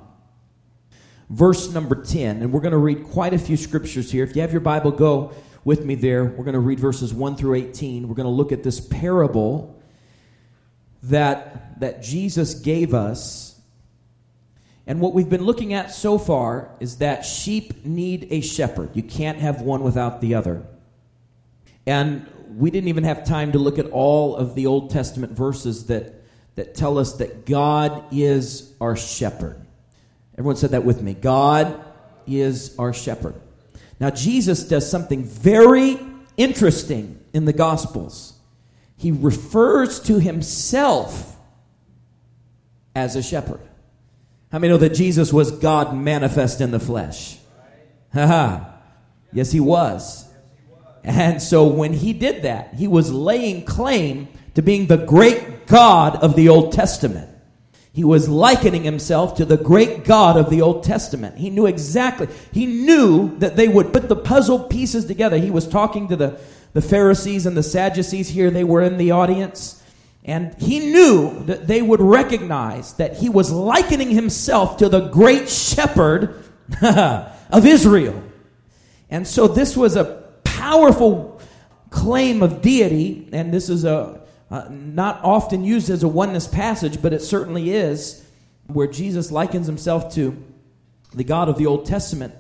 verse 1.29 1.71
number 1.71 1.95
10. 1.95 2.41
And 2.41 2.51
we're 2.51 2.61
going 2.61 2.71
to 2.71 2.77
read 2.77 3.05
quite 3.05 3.33
a 3.33 3.39
few 3.39 3.57
scriptures 3.57 4.11
here. 4.11 4.23
If 4.23 4.35
you 4.35 4.41
have 4.41 4.51
your 4.51 4.61
Bible, 4.61 4.91
go 4.91 5.33
with 5.63 5.85
me 5.85 5.95
there. 5.95 6.25
We're 6.25 6.43
going 6.43 6.53
to 6.53 6.59
read 6.59 6.79
verses 6.79 7.13
1 7.13 7.35
through 7.35 7.55
18. 7.55 8.07
We're 8.07 8.15
going 8.15 8.25
to 8.25 8.31
look 8.31 8.51
at 8.51 8.63
this 8.63 8.79
parable 8.79 9.81
that, 11.03 11.79
that 11.79 12.01
Jesus 12.01 12.55
gave 12.55 12.93
us. 12.93 13.59
And 14.87 14.99
what 15.01 15.13
we've 15.13 15.29
been 15.29 15.43
looking 15.43 15.73
at 15.73 15.91
so 15.91 16.17
far 16.17 16.71
is 16.79 16.97
that 16.97 17.23
sheep 17.23 17.85
need 17.85 18.27
a 18.31 18.41
shepherd. 18.41 18.89
You 18.95 19.03
can't 19.03 19.37
have 19.37 19.61
one 19.61 19.83
without 19.83 20.19
the 20.19 20.33
other. 20.33 20.65
And 21.85 22.25
we 22.55 22.71
didn't 22.71 22.87
even 22.87 23.03
have 23.03 23.23
time 23.23 23.51
to 23.51 23.59
look 23.59 23.77
at 23.77 23.85
all 23.91 24.35
of 24.35 24.55
the 24.55 24.65
Old 24.65 24.89
Testament 24.89 25.33
verses 25.33 25.85
that, 25.85 26.23
that 26.55 26.73
tell 26.73 26.97
us 26.97 27.13
that 27.13 27.45
God 27.45 28.03
is 28.11 28.73
our 28.81 28.95
shepherd. 28.95 29.63
Everyone 30.39 30.56
said 30.56 30.71
that 30.71 30.86
with 30.86 31.02
me. 31.02 31.13
God 31.13 31.84
is 32.25 32.73
our 32.80 32.93
shepherd. 32.93 33.36
Now, 33.99 34.10
Jesus 34.10 34.63
does 34.63 34.89
something 34.89 35.25
very 35.25 35.99
interesting 36.38 37.19
in 37.34 37.43
the 37.43 37.52
Gospels. 37.52 38.39
He 38.95 39.12
refers 39.12 39.99
to 40.04 40.17
himself 40.17 41.36
as 42.95 43.17
a 43.17 43.21
shepherd. 43.21 43.60
How 44.49 44.60
many 44.60 44.71
know 44.71 44.78
that 44.78 44.93
Jesus 44.93 45.34
was 45.34 45.52
God 45.52 45.93
manifest 45.93 46.62
in 46.62 46.71
the 46.71 46.80
flesh? 46.80 47.38
Haha. 48.13 48.63
yes, 49.34 49.52
he 49.52 49.60
was. 49.60 50.25
And 51.04 51.41
so 51.41 51.67
when 51.67 51.91
he 51.91 52.13
did 52.13 52.43
that, 52.43 52.75
he 52.75 52.88
was 52.88 53.12
laying 53.12 53.65
claim 53.65 54.30
to 54.56 54.62
being 54.62 54.88
the 54.88 54.97
great 54.97 55.67
God 55.67 56.15
of 56.15 56.38
the 56.38 56.47
Old 56.47 56.71
Testament. 56.71 57.28
He 57.91 58.04
was 58.04 58.30
likening 58.30 58.84
himself 58.84 59.36
to 59.36 59.45
the 59.45 59.58
great 59.58 60.04
God 60.04 60.38
of 60.38 60.49
the 60.49 60.62
Old 60.62 60.84
Testament. 60.84 61.38
He 61.38 61.49
knew 61.49 61.65
exactly, 61.65 62.28
he 62.52 62.65
knew 62.65 63.38
that 63.39 63.56
they 63.56 63.67
would 63.67 63.91
put 63.91 64.08
the 64.08 64.15
puzzle 64.15 64.60
pieces 64.65 65.06
together. 65.06 65.38
He 65.38 65.52
was 65.52 65.67
talking 65.67 66.08
to 66.10 66.15
the, 66.15 66.39
the 66.73 66.82
Pharisees 66.82 67.45
and 67.45 67.58
the 67.58 67.63
Sadducees 67.63 68.30
here, 68.30 68.52
they 68.52 68.63
were 68.63 68.82
in 68.82 68.97
the 68.97 69.12
audience. 69.12 69.84
And 70.23 70.54
he 70.62 70.80
knew 70.80 71.43
that 71.45 71.65
they 71.65 71.82
would 71.82 72.02
recognize 72.02 72.93
that 72.93 73.17
he 73.17 73.30
was 73.30 73.52
likening 73.52 74.12
himself 74.12 74.78
to 74.78 74.89
the 74.89 75.08
great 75.08 75.49
shepherd 75.49 76.43
of 76.84 77.65
Israel. 77.65 78.21
And 79.10 79.28
so 79.28 79.47
this 79.47 79.75
was 79.75 79.95
a 79.95 80.23
powerful 80.43 81.41
claim 81.89 82.43
of 82.43 82.62
deity, 82.62 83.28
and 83.32 83.52
this 83.52 83.69
is 83.69 83.86
a 83.86 84.18
uh, 84.51 84.67
not 84.69 85.19
often 85.23 85.63
used 85.63 85.89
as 85.89 86.03
a 86.03 86.07
oneness 86.07 86.47
passage, 86.47 87.01
but 87.01 87.13
it 87.13 87.21
certainly 87.21 87.71
is, 87.71 88.25
where 88.67 88.88
Jesus 88.88 89.31
likens 89.31 89.67
himself 89.67 90.13
to 90.15 90.41
the 91.13 91.23
God 91.23 91.49
of 91.49 91.57
the 91.57 91.65
Old 91.65 91.85
Testament. 91.85 92.33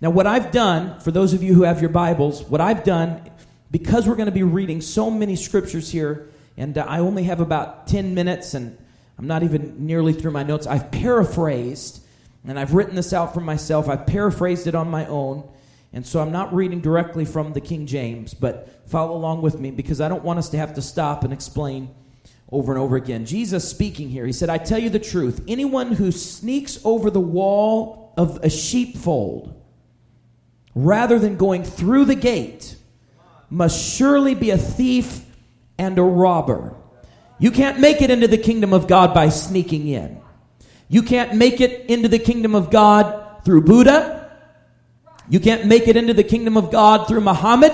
Now, 0.00 0.10
what 0.10 0.26
I've 0.26 0.52
done, 0.52 1.00
for 1.00 1.10
those 1.10 1.32
of 1.32 1.42
you 1.42 1.54
who 1.54 1.62
have 1.62 1.80
your 1.80 1.90
Bibles, 1.90 2.42
what 2.44 2.60
I've 2.60 2.84
done, 2.84 3.30
because 3.70 4.06
we're 4.06 4.16
going 4.16 4.26
to 4.26 4.32
be 4.32 4.42
reading 4.42 4.80
so 4.80 5.10
many 5.10 5.36
scriptures 5.36 5.90
here, 5.90 6.28
and 6.56 6.76
uh, 6.76 6.84
I 6.86 7.00
only 7.00 7.24
have 7.24 7.40
about 7.40 7.86
10 7.86 8.14
minutes, 8.14 8.54
and 8.54 8.76
I'm 9.18 9.26
not 9.26 9.42
even 9.42 9.86
nearly 9.86 10.12
through 10.12 10.32
my 10.32 10.42
notes, 10.42 10.66
I've 10.66 10.90
paraphrased, 10.90 12.02
and 12.46 12.58
I've 12.58 12.74
written 12.74 12.94
this 12.94 13.12
out 13.12 13.34
for 13.34 13.40
myself. 13.40 13.88
I've 13.88 14.06
paraphrased 14.06 14.66
it 14.66 14.74
on 14.74 14.88
my 14.88 15.06
own. 15.06 15.48
And 15.96 16.06
so 16.06 16.20
I'm 16.20 16.30
not 16.30 16.52
reading 16.52 16.82
directly 16.82 17.24
from 17.24 17.54
the 17.54 17.60
King 17.62 17.86
James, 17.86 18.34
but 18.34 18.68
follow 18.86 19.16
along 19.16 19.40
with 19.40 19.58
me 19.58 19.70
because 19.70 19.98
I 19.98 20.10
don't 20.10 20.22
want 20.22 20.38
us 20.38 20.50
to 20.50 20.58
have 20.58 20.74
to 20.74 20.82
stop 20.82 21.24
and 21.24 21.32
explain 21.32 21.88
over 22.52 22.70
and 22.70 22.78
over 22.78 22.96
again. 22.96 23.24
Jesus 23.24 23.66
speaking 23.66 24.10
here, 24.10 24.26
he 24.26 24.32
said, 24.34 24.50
I 24.50 24.58
tell 24.58 24.78
you 24.78 24.90
the 24.90 24.98
truth. 24.98 25.42
Anyone 25.48 25.92
who 25.92 26.12
sneaks 26.12 26.78
over 26.84 27.10
the 27.10 27.18
wall 27.18 28.12
of 28.18 28.44
a 28.44 28.50
sheepfold 28.50 29.58
rather 30.74 31.18
than 31.18 31.38
going 31.38 31.64
through 31.64 32.04
the 32.04 32.14
gate 32.14 32.76
must 33.48 33.96
surely 33.96 34.34
be 34.34 34.50
a 34.50 34.58
thief 34.58 35.24
and 35.78 35.98
a 35.98 36.02
robber. 36.02 36.76
You 37.38 37.50
can't 37.50 37.80
make 37.80 38.02
it 38.02 38.10
into 38.10 38.28
the 38.28 38.36
kingdom 38.36 38.74
of 38.74 38.86
God 38.86 39.14
by 39.14 39.30
sneaking 39.30 39.88
in. 39.88 40.20
You 40.90 41.02
can't 41.02 41.36
make 41.36 41.62
it 41.62 41.88
into 41.88 42.08
the 42.08 42.18
kingdom 42.18 42.54
of 42.54 42.70
God 42.70 43.46
through 43.46 43.62
Buddha. 43.62 44.25
You 45.28 45.40
can't 45.40 45.66
make 45.66 45.88
it 45.88 45.96
into 45.96 46.14
the 46.14 46.24
kingdom 46.24 46.56
of 46.56 46.70
God 46.70 47.08
through 47.08 47.20
Muhammad. 47.20 47.72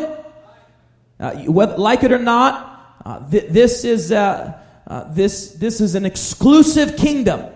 Uh, 1.21 1.35
whether, 1.45 1.77
like 1.77 2.03
it 2.03 2.13
or 2.13 2.19
not, 2.19 2.99
uh, 3.05 3.31
th- 3.31 3.51
this 3.51 3.85
is 3.85 4.11
uh, 4.11 4.59
uh, 4.87 5.13
this 5.13 5.53
this 5.53 5.81
is 5.81 5.95
an 5.95 6.05
exclusive 6.05 6.97
kingdom, 6.97 7.53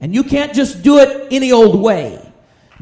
and 0.00 0.14
you 0.14 0.24
can't 0.24 0.52
just 0.54 0.82
do 0.82 0.98
it 0.98 1.28
any 1.30 1.52
old 1.52 1.80
way, 1.80 2.20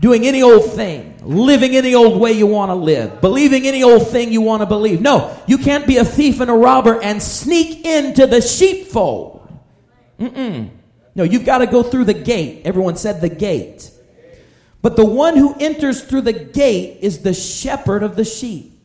doing 0.00 0.26
any 0.26 0.42
old 0.42 0.72
thing, 0.72 1.18
living 1.22 1.76
any 1.76 1.94
old 1.94 2.20
way 2.20 2.32
you 2.32 2.46
want 2.46 2.70
to 2.70 2.74
live, 2.74 3.20
believing 3.20 3.66
any 3.66 3.82
old 3.82 4.08
thing 4.08 4.32
you 4.32 4.40
want 4.40 4.62
to 4.62 4.66
believe. 4.66 5.00
No, 5.00 5.36
you 5.46 5.58
can't 5.58 5.86
be 5.86 5.98
a 5.98 6.04
thief 6.04 6.40
and 6.40 6.50
a 6.50 6.54
robber 6.54 7.02
and 7.02 7.22
sneak 7.22 7.84
into 7.84 8.26
the 8.26 8.40
sheepfold. 8.40 9.46
Mm-mm. 10.18 10.70
No, 11.14 11.24
you've 11.24 11.44
got 11.44 11.58
to 11.58 11.66
go 11.66 11.82
through 11.82 12.04
the 12.04 12.14
gate. 12.14 12.62
Everyone 12.64 12.96
said 12.96 13.20
the 13.20 13.28
gate. 13.28 13.90
But 14.86 14.94
the 14.94 15.04
one 15.04 15.36
who 15.36 15.56
enters 15.58 16.04
through 16.04 16.20
the 16.20 16.32
gate 16.32 17.00
is 17.02 17.18
the 17.18 17.34
shepherd 17.34 18.04
of 18.04 18.14
the 18.14 18.24
sheep. 18.24 18.80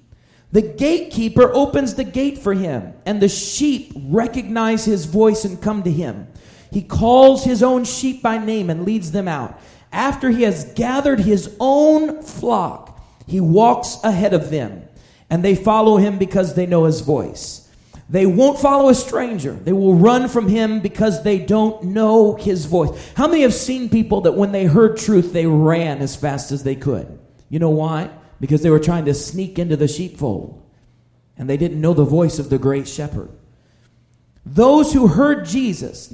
The 0.51 0.63
gatekeeper 0.63 1.53
opens 1.53 1.93
the 1.93 2.03
gate 2.03 2.39
for 2.39 2.55
him, 2.55 2.93
and 3.05 3.21
the 3.21 3.29
sheep 3.29 3.93
recognize 3.95 4.83
his 4.83 5.05
voice 5.05 5.45
and 5.45 5.61
come 5.61 5.83
to 5.83 5.91
him. 5.91 6.27
He 6.71 6.81
calls 6.81 7.43
his 7.43 7.61
own 7.61 7.83
sheep 7.83 8.23
by 8.23 8.39
name 8.39 8.71
and 8.71 8.83
leads 8.83 9.11
them 9.11 9.27
out. 9.27 9.61
After 9.91 10.31
he 10.31 10.41
has 10.41 10.73
gathered 10.73 11.19
his 11.19 11.55
own 11.59 12.23
flock, 12.23 12.99
he 13.27 13.39
walks 13.39 13.99
ahead 14.03 14.33
of 14.33 14.49
them, 14.49 14.81
and 15.29 15.43
they 15.43 15.53
follow 15.53 15.97
him 15.97 16.17
because 16.17 16.55
they 16.55 16.65
know 16.65 16.85
his 16.85 17.01
voice. 17.01 17.69
They 18.12 18.26
won't 18.26 18.60
follow 18.60 18.89
a 18.89 18.93
stranger. 18.93 19.54
They 19.54 19.71
will 19.71 19.95
run 19.95 20.28
from 20.28 20.50
him 20.50 20.82
because 20.82 21.24
they 21.24 21.39
don't 21.39 21.82
know 21.82 22.36
his 22.36 22.65
voice. 22.65 23.13
How 23.15 23.26
many 23.26 23.43
have 23.43 23.54
seen 23.54 23.88
people 23.88 24.21
that 24.21 24.34
when 24.34 24.52
they 24.52 24.65
heard 24.65 24.97
truth, 24.97 25.32
they 25.32 25.45
ran 25.45 26.00
as 26.00 26.13
fast 26.13 26.52
as 26.52 26.63
they 26.63 26.76
could? 26.76 27.17
You 27.47 27.60
know 27.60 27.69
why? 27.69 28.10
Because 28.41 28.63
they 28.63 28.69
were 28.69 28.82
trying 28.82 29.06
to 29.06 29.13
sneak 29.13 29.58
into 29.58 29.78
the 29.78 29.88
sheepfold 29.88 30.62
and 31.38 31.50
they 31.50 31.56
didn't 31.56 31.80
know 31.80 31.93
the 31.93 32.04
voice 32.04 32.38
of 32.38 32.50
the 32.50 32.58
great 32.58 32.86
shepherd. 32.86 33.30
Those 34.45 34.91
who 34.91 35.08
heard 35.08 35.45
Jesus 35.45 36.13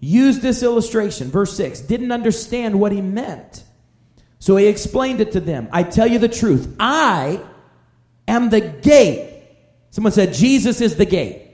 use 0.00 0.40
this 0.40 0.64
illustration, 0.64 1.30
verse 1.30 1.56
6, 1.56 1.82
didn't 1.82 2.10
understand 2.10 2.80
what 2.80 2.90
he 2.90 3.00
meant. 3.00 3.62
So 4.40 4.56
he 4.56 4.66
explained 4.66 5.20
it 5.20 5.30
to 5.32 5.40
them. 5.40 5.68
I 5.70 5.84
tell 5.84 6.08
you 6.08 6.18
the 6.18 6.28
truth. 6.28 6.74
I 6.80 7.40
am 8.26 8.50
the 8.50 8.60
gate. 8.60 9.31
Someone 9.92 10.12
said, 10.12 10.32
Jesus 10.32 10.80
is 10.80 10.96
the 10.96 11.04
gate. 11.04 11.50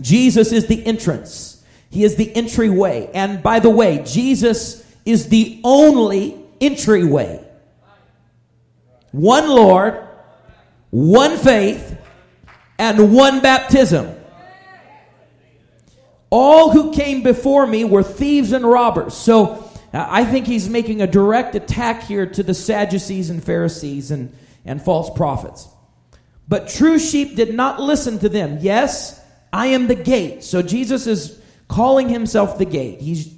Jesus 0.00 0.52
is 0.52 0.68
the 0.68 0.86
entrance. 0.86 1.62
He 1.90 2.04
is 2.04 2.14
the 2.14 2.34
entryway. 2.34 3.10
And 3.12 3.42
by 3.42 3.58
the 3.58 3.68
way, 3.68 4.04
Jesus 4.06 4.86
is 5.04 5.28
the 5.28 5.60
only 5.64 6.42
entryway. 6.60 7.44
One 9.10 9.48
Lord, 9.48 10.06
one 10.90 11.36
faith, 11.36 11.98
and 12.78 13.12
one 13.12 13.40
baptism. 13.40 14.14
All 16.30 16.70
who 16.70 16.92
came 16.92 17.24
before 17.24 17.66
me 17.66 17.82
were 17.82 18.04
thieves 18.04 18.52
and 18.52 18.64
robbers. 18.64 19.14
So 19.14 19.68
uh, 19.92 20.06
I 20.08 20.24
think 20.24 20.46
he's 20.46 20.68
making 20.68 21.02
a 21.02 21.08
direct 21.08 21.56
attack 21.56 22.04
here 22.04 22.26
to 22.26 22.44
the 22.44 22.54
Sadducees 22.54 23.28
and 23.28 23.42
Pharisees 23.42 24.12
and, 24.12 24.32
and 24.64 24.80
false 24.80 25.10
prophets. 25.10 25.66
But 26.50 26.68
true 26.68 26.98
sheep 26.98 27.36
did 27.36 27.54
not 27.54 27.80
listen 27.80 28.18
to 28.18 28.28
them. 28.28 28.58
Yes, 28.60 29.24
I 29.52 29.68
am 29.68 29.86
the 29.86 29.94
gate. 29.94 30.42
So 30.42 30.62
Jesus 30.62 31.06
is 31.06 31.40
calling 31.68 32.08
himself 32.08 32.58
the 32.58 32.64
gate. 32.64 33.00
He's, 33.00 33.32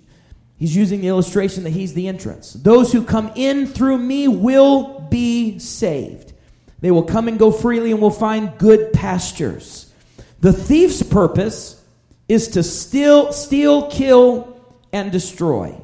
he's 0.59 0.75
using 0.75 1.03
the 1.03 1.09
illustration 1.09 1.65
that 1.65 1.71
he's 1.71 1.93
the 1.93 2.09
entrance. 2.09 2.55
Those 2.55 2.91
who 2.91 3.05
come 3.05 3.31
in 3.37 3.67
through 3.67 3.99
me 3.99 4.29
will 4.29 5.01
be 5.11 5.59
saved. 5.59 6.33
They 6.81 6.91
will 6.91 7.03
come 7.03 7.29
and 7.29 7.39
go 7.39 7.53
freely 7.53 7.93
and 7.93 8.01
will 8.01 8.11
find 8.11 8.57
good 8.57 8.95
pastures. 8.95 9.93
The 10.41 10.55
thief's 10.55 11.03
purpose 11.03 11.85
is 12.29 12.49
to 12.49 12.63
steal, 12.63 13.35
steal, 13.35 13.91
kill, 13.91 14.59
and 14.91 15.13
destroy. 15.13 15.79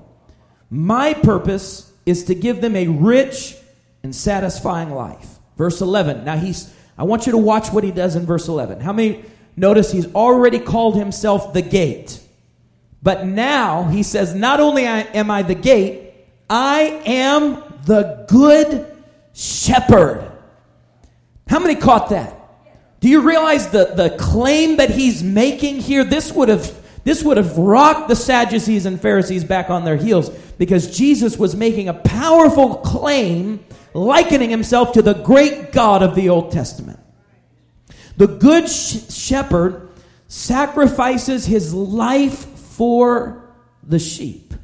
My 0.71 1.13
purpose 1.13 1.93
is 2.07 2.25
to 2.25 2.35
give 2.35 2.63
them 2.63 2.75
a 2.75 2.89
rich 2.89 3.55
and 4.03 4.17
satisfying 4.17 4.93
life. 4.93 5.29
Verse 5.59 5.83
11. 5.83 6.25
Now 6.25 6.39
he's 6.39 6.75
I 6.99 7.05
want 7.05 7.27
you 7.27 7.33
to 7.33 7.39
watch 7.39 7.69
what 7.69 7.85
he 7.85 7.93
does 7.93 8.17
in 8.17 8.27
verse 8.27 8.49
11. 8.49 8.81
How 8.81 8.93
many 8.93 9.25
notice 9.59 9.91
he's 9.91 10.13
already 10.15 10.61
called 10.61 10.97
himself 10.97 11.53
the 11.53 11.63
gate. 11.63 12.21
But 13.03 13.27
now 13.27 13.85
he 13.85 14.03
says 14.03 14.35
not 14.35 14.61
only 14.61 14.85
am 14.85 15.31
I 15.31 15.43
the 15.43 15.55
gate, 15.55 16.15
I 16.49 17.03
am 17.05 17.63
the 17.85 18.27
good 18.29 18.87
shepherd. 19.35 20.31
How 21.49 21.59
many 21.59 21.75
caught 21.75 22.11
that? 22.11 22.35
Do 23.01 23.09
you 23.09 23.21
realize 23.21 23.69
the, 23.69 23.93
the 23.95 24.17
claim 24.19 24.77
that 24.77 24.91
he's 24.91 25.23
making 25.23 25.77
here? 25.77 26.05
This 26.05 26.33
would 26.33 26.49
have 26.49 26.77
this 27.05 27.23
would 27.23 27.39
have 27.39 27.57
rocked 27.57 28.09
the 28.09 28.17
Sadducees 28.17 28.85
and 28.85 29.01
Pharisees 29.01 29.43
back 29.43 29.71
on 29.71 29.85
their 29.85 29.97
heels 29.97 30.29
because 30.59 30.95
Jesus 30.95 31.39
was 31.39 31.57
making 31.57 31.89
a 31.89 31.95
powerful 31.95 32.77
claim, 32.77 33.65
likening 33.99 34.51
himself 34.51 34.93
to 34.93 35.03
the 35.03 35.15
great 35.15 35.73
God 35.73 36.03
of 36.03 36.15
the 36.15 36.29
Old 36.29 36.53
Testament. 36.53 37.01
The 38.17 38.27
good 38.27 38.69
sh- 38.69 39.13
shepherd 39.13 39.89
sacrifices 40.29 41.47
his 41.47 41.75
life 41.75 42.47
for 42.59 43.49
the 43.83 43.99
sheep. 43.99 44.55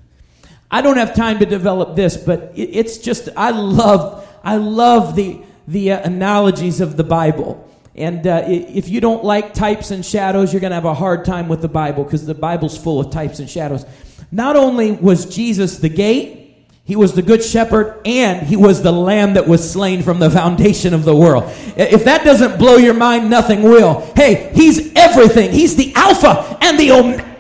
I 0.71 0.83
don't 0.83 0.97
have 0.97 1.15
time 1.15 1.39
to 1.39 1.47
develop 1.47 1.95
this, 1.95 2.17
but 2.17 2.53
it, 2.55 2.71
it's 2.73 2.99
just 2.99 3.29
I 3.37 3.51
love 3.51 4.29
I 4.43 4.57
love 4.57 5.15
the 5.15 5.41
the 5.69 5.93
uh, 5.93 6.01
analogies 6.03 6.81
of 6.81 6.97
the 6.97 7.05
Bible. 7.05 7.71
And 7.95 8.27
uh, 8.27 8.43
if 8.47 8.89
you 8.89 9.01
don't 9.01 9.23
like 9.23 9.55
types 9.55 9.93
and 9.93 10.05
shadows, 10.05 10.53
you're 10.53 10.61
going 10.61 10.73
to 10.73 10.75
have 10.75 10.85
a 10.85 10.95
hard 10.95 11.25
time 11.25 11.49
with 11.49 11.63
the 11.63 11.69
Bible 11.69 12.03
because 12.03 12.27
the 12.27 12.35
Bible's 12.35 12.77
full 12.77 12.99
of 12.99 13.13
types 13.13 13.39
and 13.39 13.49
shadows. 13.49 13.87
Not 14.33 14.57
only 14.57 14.91
was 14.91 15.33
Jesus 15.33 15.79
the 15.79 15.89
gate, 15.89 16.44
he 16.85 16.97
was 16.97 17.15
the 17.15 17.23
good 17.23 17.43
shepherd 17.43 17.99
and 18.05 18.47
he 18.47 18.57
was 18.57 18.83
the 18.83 18.93
lamb 18.93 19.35
that 19.35 19.49
was 19.49 19.69
slain 19.69 20.03
from 20.03 20.19
the 20.19 20.31
foundation 20.31 20.93
of 20.93 21.05
the 21.05 21.17
world. 21.17 21.45
If 21.77 22.05
that 22.05 22.25
doesn't 22.25 22.59
blow 22.59 22.77
your 22.77 22.93
mind, 22.93 23.31
nothing 23.31 23.63
will. 23.63 24.01
Hey, 24.15 24.53
he's 24.55 24.93
everything. 24.95 25.51
He's 25.53 25.77
the 25.77 25.95
Alpha 25.95 26.59
and 26.61 26.79
the 26.79 26.93
Omega. 26.93 27.35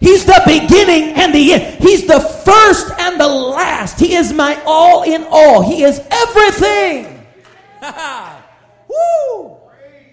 He's 0.00 0.24
the 0.24 0.40
beginning 0.46 1.14
and 1.14 1.34
the 1.34 1.52
end. 1.52 1.82
He's 1.82 2.06
the 2.06 2.20
first 2.20 2.90
and 2.98 3.20
the 3.20 3.28
last. 3.28 4.00
He 4.00 4.14
is 4.14 4.32
my 4.32 4.60
all 4.64 5.02
in 5.02 5.26
all. 5.28 5.62
He 5.68 5.82
is 5.82 6.00
everything. 6.10 7.26
Woo! 8.88 9.58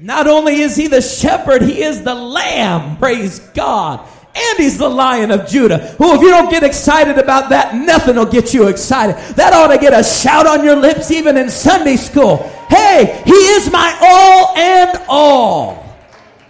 Not 0.01 0.27
only 0.27 0.59
is 0.59 0.75
he 0.75 0.87
the 0.87 1.01
shepherd, 1.01 1.61
he 1.61 1.81
is 1.81 2.03
the 2.03 2.15
lamb. 2.15 2.97
Praise 2.97 3.39
God. 3.39 4.05
And 4.35 4.59
he's 4.59 4.77
the 4.77 4.89
lion 4.89 5.31
of 5.31 5.47
Judah. 5.47 5.77
Who, 5.77 6.15
if 6.15 6.21
you 6.21 6.29
don't 6.29 6.49
get 6.49 6.63
excited 6.63 7.17
about 7.17 7.49
that, 7.51 7.73
nothing 7.73 8.17
will 8.17 8.25
get 8.25 8.53
you 8.53 8.67
excited. 8.67 9.15
That 9.35 9.53
ought 9.53 9.73
to 9.73 9.77
get 9.77 9.93
a 9.93 10.03
shout 10.03 10.45
on 10.45 10.65
your 10.65 10.75
lips 10.75 11.09
even 11.09 11.37
in 11.37 11.49
Sunday 11.49 11.95
school. 11.95 12.37
Hey, 12.69 13.21
he 13.25 13.31
is 13.31 13.71
my 13.71 13.97
all 14.01 14.57
and 14.57 15.01
all. 15.07 15.85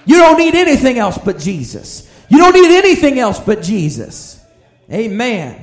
You 0.05 0.17
don't 0.17 0.37
need 0.37 0.55
anything 0.55 0.97
else 0.97 1.17
but 1.17 1.37
Jesus. 1.37 2.11
You 2.27 2.39
don't 2.39 2.53
need 2.53 2.75
anything 2.75 3.19
else 3.19 3.39
but 3.39 3.61
Jesus. 3.61 4.43
Amen. 4.91 5.61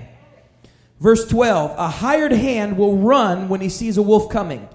Verse 1.01 1.27
12 1.27 1.75
A 1.77 1.89
hired 1.89 2.33
hand 2.33 2.79
will 2.79 2.97
run 2.97 3.49
when 3.49 3.61
he 3.61 3.69
sees 3.69 3.97
a 3.97 4.03
wolf 4.03 4.31
coming. 4.31 4.69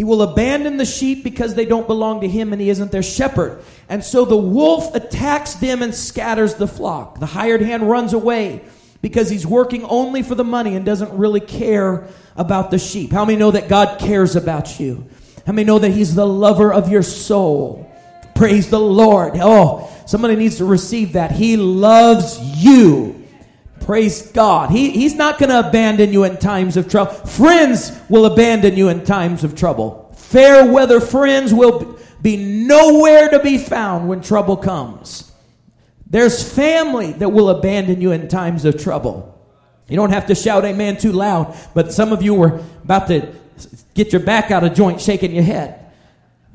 He 0.00 0.04
will 0.04 0.22
abandon 0.22 0.78
the 0.78 0.86
sheep 0.86 1.22
because 1.22 1.54
they 1.54 1.66
don't 1.66 1.86
belong 1.86 2.22
to 2.22 2.26
him 2.26 2.54
and 2.54 2.62
he 2.62 2.70
isn't 2.70 2.90
their 2.90 3.02
shepherd. 3.02 3.62
And 3.86 4.02
so 4.02 4.24
the 4.24 4.34
wolf 4.34 4.94
attacks 4.94 5.56
them 5.56 5.82
and 5.82 5.94
scatters 5.94 6.54
the 6.54 6.66
flock. 6.66 7.20
The 7.20 7.26
hired 7.26 7.60
hand 7.60 7.86
runs 7.86 8.14
away 8.14 8.62
because 9.02 9.28
he's 9.28 9.46
working 9.46 9.84
only 9.84 10.22
for 10.22 10.34
the 10.34 10.42
money 10.42 10.74
and 10.74 10.86
doesn't 10.86 11.12
really 11.12 11.40
care 11.40 12.08
about 12.34 12.70
the 12.70 12.78
sheep. 12.78 13.12
How 13.12 13.26
many 13.26 13.38
know 13.38 13.50
that 13.50 13.68
God 13.68 14.00
cares 14.00 14.36
about 14.36 14.80
you? 14.80 15.06
How 15.46 15.52
many 15.52 15.66
know 15.66 15.78
that 15.78 15.90
he's 15.90 16.14
the 16.14 16.26
lover 16.26 16.72
of 16.72 16.88
your 16.90 17.02
soul? 17.02 17.94
Praise 18.34 18.70
the 18.70 18.80
Lord. 18.80 19.34
Oh, 19.34 19.94
somebody 20.06 20.34
needs 20.34 20.56
to 20.56 20.64
receive 20.64 21.12
that. 21.12 21.30
He 21.30 21.58
loves 21.58 22.38
you. 22.40 23.28
Praise 23.80 24.30
God. 24.30 24.70
He, 24.70 24.90
he's 24.90 25.14
not 25.14 25.38
going 25.38 25.50
to 25.50 25.68
abandon 25.68 26.12
you 26.12 26.24
in 26.24 26.36
times 26.36 26.76
of 26.76 26.88
trouble. 26.88 27.12
Friends 27.12 27.98
will 28.08 28.26
abandon 28.26 28.76
you 28.76 28.88
in 28.88 29.04
times 29.04 29.42
of 29.42 29.54
trouble. 29.54 30.14
Fair 30.16 30.70
weather 30.70 31.00
friends 31.00 31.52
will 31.52 31.98
be 32.22 32.36
nowhere 32.36 33.30
to 33.30 33.40
be 33.40 33.58
found 33.58 34.08
when 34.08 34.20
trouble 34.20 34.56
comes. 34.56 35.32
There's 36.06 36.52
family 36.52 37.12
that 37.12 37.30
will 37.30 37.48
abandon 37.48 38.00
you 38.00 38.12
in 38.12 38.28
times 38.28 38.64
of 38.64 38.80
trouble. 38.80 39.26
You 39.88 39.96
don't 39.96 40.10
have 40.10 40.26
to 40.26 40.34
shout 40.34 40.64
amen 40.64 40.98
too 40.98 41.12
loud, 41.12 41.56
but 41.74 41.92
some 41.92 42.12
of 42.12 42.22
you 42.22 42.34
were 42.34 42.62
about 42.84 43.08
to 43.08 43.34
get 43.94 44.12
your 44.12 44.22
back 44.22 44.50
out 44.50 44.62
of 44.62 44.74
joint 44.74 45.00
shaking 45.00 45.32
your 45.34 45.42
head. 45.44 45.79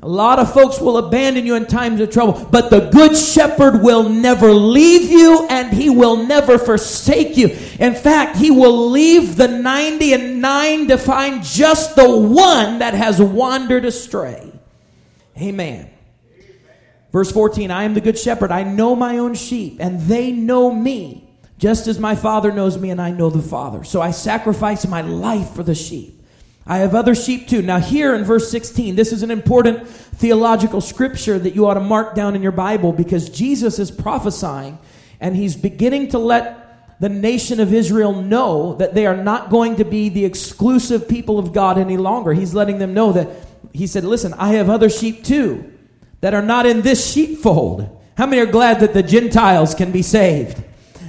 A 0.06 0.08
lot 0.08 0.38
of 0.38 0.54
folks 0.54 0.80
will 0.80 1.00
abandon 1.00 1.48
you 1.48 1.56
in 1.56 1.66
times 1.66 2.00
of 2.00 2.12
trouble, 2.12 2.48
but 2.52 2.70
the 2.70 2.92
good 2.92 3.18
shepherd 3.18 3.82
will 3.82 4.08
never 4.08 4.52
leave 4.52 5.10
you 5.10 5.48
and 5.50 5.74
he 5.74 5.90
will 5.90 6.28
never 6.28 6.60
forsake 6.60 7.36
you. 7.36 7.48
In 7.80 7.96
fact, 7.96 8.38
he 8.38 8.52
will 8.52 8.92
leave 8.92 9.36
the 9.36 9.48
90 9.48 10.14
and 10.14 10.42
9 10.44 10.90
to 10.90 11.00
find 11.00 11.44
just 11.44 11.96
the 11.96 12.08
one 12.08 12.78
that 12.78 12.94
has 12.94 13.20
wandered 13.20 13.84
astray. 13.84 14.52
Amen. 15.42 15.90
Verse 17.12 17.32
14 17.32 17.72
I 17.72 17.86
am 17.86 17.96
the 17.96 18.02
good 18.02 18.20
shepherd. 18.20 18.52
I 18.52 18.62
know 18.62 18.96
my 18.96 19.18
own 19.18 19.34
sheep, 19.34 19.78
and 19.80 20.02
they 20.02 20.32
know 20.32 20.72
me, 20.72 21.28
just 21.58 21.88
as 21.88 21.98
my 21.98 22.14
Father 22.14 22.52
knows 22.52 22.78
me, 22.78 22.92
and 22.92 23.02
I 23.02 23.10
know 23.10 23.32
the 23.32 23.42
Father. 23.42 23.84
So 23.84 24.04
I 24.04 24.12
sacrifice 24.12 24.86
my 24.86 25.02
life 25.02 25.56
for 25.56 25.64
the 25.64 25.74
sheep. 25.74 26.15
I 26.68 26.78
have 26.78 26.96
other 26.96 27.14
sheep 27.14 27.48
too. 27.48 27.62
Now, 27.62 27.80
here 27.80 28.16
in 28.16 28.24
verse 28.24 28.50
16, 28.50 28.96
this 28.96 29.12
is 29.12 29.22
an 29.22 29.30
important 29.30 29.88
theological 29.88 30.82
scripture 30.82 31.38
that 31.38 31.54
you 31.54 31.68
ought 31.68 31.76
to 31.76 31.80
mark 31.80 32.16
down 32.16 32.36
in 32.36 32.42
your 32.42 32.52
Bible 32.52 32.92
because 32.92 33.30
Jesus 33.30 33.78
is 33.78 33.92
prophesying 33.92 34.80
and 35.20 35.36
he's 35.36 35.56
beginning 35.56 36.10
to 36.10 36.18
let 36.18 37.00
the 37.00 37.10
nation 37.10 37.60
of 37.60 37.74
Israel 37.74 38.22
know 38.22 38.76
that 38.76 38.96
they 38.96 39.06
are 39.06 39.18
not 39.18 39.50
going 39.50 39.76
to 39.76 39.86
be 39.86 40.10
the 40.10 40.26
exclusive 40.26 41.08
people 41.08 41.38
of 41.38 41.54
God 41.54 41.78
any 41.78 41.98
longer. 41.98 42.34
He's 42.34 42.54
letting 42.54 42.80
them 42.80 42.94
know 42.94 43.12
that 43.12 43.30
he 43.74 43.86
said, 43.86 44.04
Listen, 44.04 44.34
I 44.34 44.54
have 44.54 44.70
other 44.70 44.90
sheep 44.90 45.24
too 45.24 45.72
that 46.22 46.34
are 46.34 46.42
not 46.42 46.66
in 46.66 46.82
this 46.82 47.12
sheepfold. 47.12 48.02
How 48.18 48.26
many 48.26 48.42
are 48.42 48.46
glad 48.46 48.80
that 48.80 48.94
the 48.94 49.04
Gentiles 49.04 49.76
can 49.76 49.92
be 49.92 50.02
saved? 50.02 50.64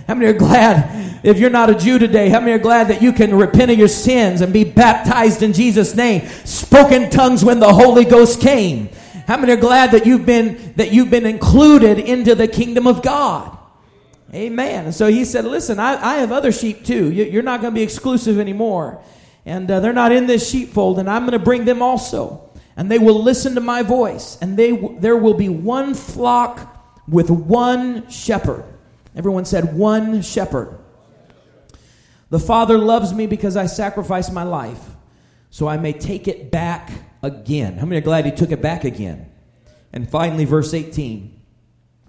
How 0.09 0.15
many 0.15 0.27
are 0.27 0.39
glad 0.39 1.06
if 1.23 1.39
you're 1.39 1.51
not 1.51 1.71
a 1.71 1.75
Jew 1.75 1.99
today? 1.99 2.29
How 2.29 2.41
many 2.41 2.53
are 2.53 2.59
glad 2.59 2.89
that 2.89 3.03
you 3.03 3.13
can 3.13 3.35
repent 3.35 3.71
of 3.71 3.79
your 3.79 3.89
sins 3.89 4.41
and 4.41 4.53
be 4.53 4.65
baptized 4.65 5.43
in 5.43 5.53
Jesus' 5.53 5.95
name? 5.95 6.27
Spoken 6.45 7.11
tongues 7.11 7.45
when 7.45 7.61
the 7.61 7.73
Holy 7.73 8.05
Ghost 8.05 8.41
came. 8.41 8.89
How 9.27 9.37
many 9.37 9.53
are 9.53 9.57
glad 9.57 9.91
that 9.91 10.07
you've 10.07 10.25
been 10.25 10.75
that 10.77 10.93
you've 10.93 11.11
been 11.11 11.27
included 11.27 11.99
into 11.99 12.35
the 12.35 12.47
kingdom 12.47 12.87
of 12.87 13.03
God? 13.03 13.57
Amen. 14.33 14.87
And 14.87 14.95
so 14.95 15.09
he 15.09 15.25
said, 15.25 15.45
"Listen, 15.45 15.79
I, 15.79 15.95
I 16.03 16.17
have 16.19 16.33
other 16.33 16.53
sheep 16.53 16.85
too. 16.85 17.11
You're 17.11 17.43
not 17.43 17.61
going 17.61 17.73
to 17.73 17.75
be 17.75 17.83
exclusive 17.83 18.39
anymore, 18.39 19.03
and 19.45 19.71
uh, 19.71 19.81
they're 19.81 19.93
not 19.93 20.13
in 20.13 20.27
this 20.27 20.49
sheepfold, 20.49 20.99
and 20.99 21.11
I'm 21.11 21.23
going 21.23 21.33
to 21.33 21.45
bring 21.45 21.65
them 21.65 21.83
also, 21.83 22.51
and 22.77 22.91
they 22.91 22.99
will 22.99 23.23
listen 23.23 23.55
to 23.57 23.61
my 23.61 23.83
voice, 23.83 24.39
and 24.41 24.57
they 24.57 24.77
there 24.99 25.17
will 25.17 25.35
be 25.35 25.49
one 25.49 25.95
flock 25.95 27.05
with 27.09 27.31
one 27.31 28.09
shepherd." 28.09 28.65
Everyone 29.17 29.47
said, 29.47 29.75
one 29.75 30.21
shepherd. 30.21 30.79
The 32.37 32.41
The 32.41 32.49
Father 32.49 32.77
loves 32.77 33.15
me 33.15 33.27
because 33.27 33.57
I 33.57 33.65
sacrificed 33.65 34.31
my 34.31 34.43
life 34.43 34.91
so 35.49 35.67
I 35.69 35.79
may 35.79 35.95
take 35.95 36.29
it 36.29 36.51
back 36.51 36.91
again. 37.23 37.79
How 37.79 37.87
many 37.87 37.97
are 37.97 38.05
glad 38.05 38.27
he 38.27 38.31
took 38.31 38.51
it 38.51 38.61
back 38.61 38.85
again? 38.85 39.33
And 39.91 40.07
finally, 40.07 40.45
verse 40.45 40.75
18. 40.75 41.35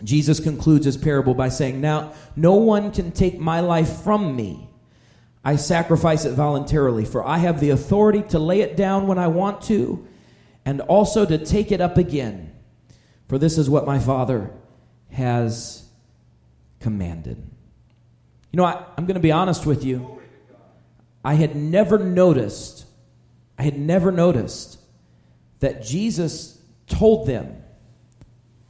Jesus 0.03 0.41
concludes 0.41 0.85
his 0.85 0.97
parable 0.97 1.33
by 1.33 1.47
saying, 1.47 1.79
Now, 1.79 2.11
no 2.35 2.55
one 2.55 2.91
can 2.91 3.13
take 3.13 3.39
my 3.39 3.61
life 3.61 4.01
from 4.01 4.35
me. 4.35 4.69
I 5.45 5.55
sacrifice 5.55 6.25
it 6.25 6.33
voluntarily, 6.33 7.05
for 7.05 7.25
I 7.25 7.37
have 7.37 7.61
the 7.61 7.69
authority 7.69 8.21
to 8.23 8.37
lay 8.37 8.59
it 8.59 8.75
down 8.75 9.07
when 9.07 9.17
I 9.17 9.27
want 9.27 9.61
to, 9.67 10.05
and 10.65 10.81
also 10.81 11.25
to 11.25 11.37
take 11.37 11.71
it 11.71 11.79
up 11.79 11.95
again. 11.95 12.51
For 13.29 13.37
this 13.37 13.57
is 13.57 13.69
what 13.69 13.85
my 13.85 13.97
Father 13.97 14.51
has 15.09 15.87
commanded. 16.81 17.41
You 18.51 18.57
know, 18.57 18.65
I, 18.65 18.83
am 18.97 19.05
going 19.05 19.15
to 19.15 19.21
be 19.21 19.31
honest 19.31 19.65
with 19.65 19.85
you. 19.85 20.16
I 21.27 21.33
had 21.33 21.57
never 21.57 21.97
noticed, 21.97 22.85
I 23.59 23.63
had 23.63 23.77
never 23.77 24.13
noticed 24.13 24.79
that 25.59 25.83
Jesus 25.83 26.57
told 26.87 27.27
them 27.27 27.63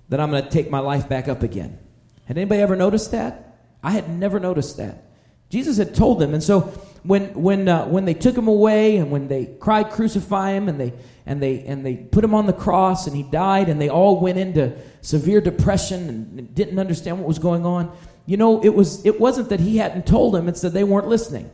that 0.09 0.19
I'm 0.19 0.31
going 0.31 0.43
to 0.43 0.49
take 0.49 0.71
my 0.71 0.79
life 0.79 1.07
back 1.07 1.27
up 1.27 1.43
again. 1.43 1.77
Had 2.25 2.35
anybody 2.35 2.59
ever 2.59 2.75
noticed 2.75 3.11
that? 3.11 3.59
I 3.83 3.91
had 3.91 4.09
never 4.09 4.39
noticed 4.39 4.77
that. 4.77 5.03
Jesus 5.51 5.77
had 5.77 5.93
told 5.93 6.17
them, 6.17 6.33
and 6.33 6.41
so 6.41 6.61
when 7.03 7.31
when 7.35 7.69
uh, 7.69 7.85
when 7.85 8.05
they 8.05 8.15
took 8.15 8.35
him 8.35 8.47
away, 8.47 8.97
and 8.97 9.11
when 9.11 9.27
they 9.27 9.45
cried, 9.59 9.91
"Crucify 9.91 10.53
him!" 10.53 10.67
and 10.67 10.79
they 10.79 10.93
and 11.27 11.39
they 11.39 11.63
and 11.63 11.85
they 11.85 11.95
put 11.95 12.23
him 12.23 12.33
on 12.33 12.47
the 12.47 12.53
cross, 12.53 13.05
and 13.05 13.15
he 13.15 13.21
died, 13.21 13.69
and 13.69 13.79
they 13.79 13.87
all 13.87 14.19
went 14.19 14.39
into 14.39 14.75
severe 15.01 15.41
depression 15.41 16.09
and 16.09 16.55
didn't 16.55 16.79
understand 16.79 17.19
what 17.19 17.27
was 17.27 17.37
going 17.37 17.67
on. 17.67 17.95
You 18.25 18.37
know, 18.37 18.59
it 18.63 18.73
was 18.73 19.05
it 19.05 19.19
wasn't 19.19 19.49
that 19.49 19.59
he 19.59 19.77
hadn't 19.77 20.07
told 20.07 20.33
them; 20.33 20.49
it's 20.49 20.61
that 20.61 20.73
they 20.73 20.83
weren't 20.83 21.07
listening. 21.07 21.51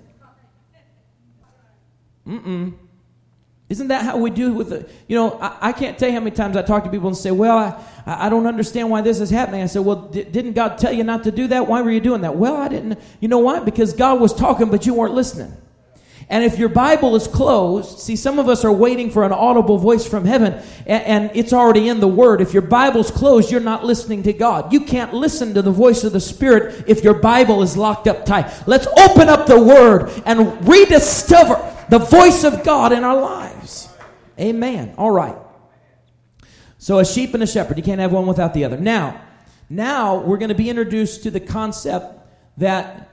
Mm-mm. 2.28 2.74
Isn't 3.70 3.88
that 3.88 4.04
how 4.04 4.18
we 4.18 4.30
do 4.30 4.54
with 4.54 4.70
the, 4.70 4.88
you 5.08 5.16
know, 5.16 5.40
I, 5.40 5.70
I, 5.70 5.72
can't 5.72 5.98
tell 5.98 6.08
you 6.08 6.14
how 6.14 6.20
many 6.20 6.36
times 6.36 6.56
I 6.56 6.62
talk 6.62 6.84
to 6.84 6.90
people 6.90 7.08
and 7.08 7.18
say, 7.18 7.32
well, 7.32 7.58
I, 7.58 7.84
I 8.06 8.30
don't 8.30 8.46
understand 8.46 8.90
why 8.90 9.02
this 9.02 9.20
is 9.20 9.30
happening. 9.30 9.64
I 9.64 9.66
said, 9.66 9.84
well, 9.84 10.10
d- 10.10 10.26
didn't 10.26 10.54
God 10.54 10.78
tell 10.78 10.94
you 10.94 11.04
not 11.04 11.24
to 11.24 11.32
do 11.32 11.48
that? 11.48 11.68
Why 11.68 11.82
were 11.82 11.90
you 11.90 12.02
doing 12.02 12.22
that? 12.22 12.36
Well, 12.36 12.56
I 12.56 12.68
didn't. 12.68 13.00
You 13.20 13.30
know 13.30 13.40
why? 13.40 13.62
Because 13.62 13.94
God 13.94 14.20
was 14.20 14.34
talking, 14.34 14.70
but 14.70 14.86
you 14.86 14.94
weren't 14.94 15.14
listening. 15.14 15.58
And 16.30 16.44
if 16.44 16.58
your 16.58 16.70
Bible 16.70 17.16
is 17.16 17.28
closed, 17.28 18.00
see, 18.00 18.16
some 18.16 18.40
of 18.40 18.48
us 18.48 18.64
are 18.64 18.72
waiting 18.72 19.12
for 19.12 19.24
an 19.24 19.32
audible 19.32 19.78
voice 19.78 20.08
from 20.08 20.26
heaven, 20.26 20.54
and, 20.86 21.04
and, 21.04 21.32
it's 21.34 21.54
already 21.54 21.90
in 21.90 22.00
the 22.00 22.08
Word. 22.08 22.42
If 22.42 22.54
your 22.54 22.62
Bible's 22.62 23.12
closed, 23.12 23.52
you're 23.52 23.60
not 23.60 23.86
listening 23.86 24.24
to 24.24 24.34
God. 24.34 24.72
You 24.72 24.82
can't 24.82 25.14
listen 25.14 25.54
to 25.54 25.62
the 25.62 25.72
voice 25.72 26.04
of 26.04 26.14
the 26.14 26.20
Spirit 26.20 26.86
if 26.88 27.04
your 27.04 27.14
Bible 27.14 27.62
is 27.62 27.76
locked 27.78 28.08
up 28.08 28.26
tight. 28.26 28.52
Let's 28.68 28.88
open 28.88 29.30
up 29.30 29.48
the 29.48 29.62
Word 29.62 30.12
and 30.26 30.68
rediscover 30.68 31.86
the 31.90 32.00
voice 32.00 32.44
of 32.44 32.64
God 32.64 32.92
in 32.92 33.04
our 33.04 33.20
lives. 33.20 33.90
Amen. 34.40 34.96
All 34.98 35.12
right. 35.12 35.36
So 36.78 37.00
a 37.00 37.06
sheep 37.06 37.34
and 37.34 37.44
a 37.44 37.48
shepherd, 37.48 37.78
you 37.78 37.84
can't 37.84 38.02
have 38.02 38.12
one 38.12 38.28
without 38.28 38.54
the 38.54 38.66
other. 38.66 38.78
Now, 38.78 39.22
now 39.70 40.20
we're 40.20 40.38
going 40.38 40.50
to 40.50 40.56
be 40.56 40.70
introduced 40.70 41.24
to 41.24 41.32
the 41.32 41.40
concept 41.40 42.20
that 42.58 43.10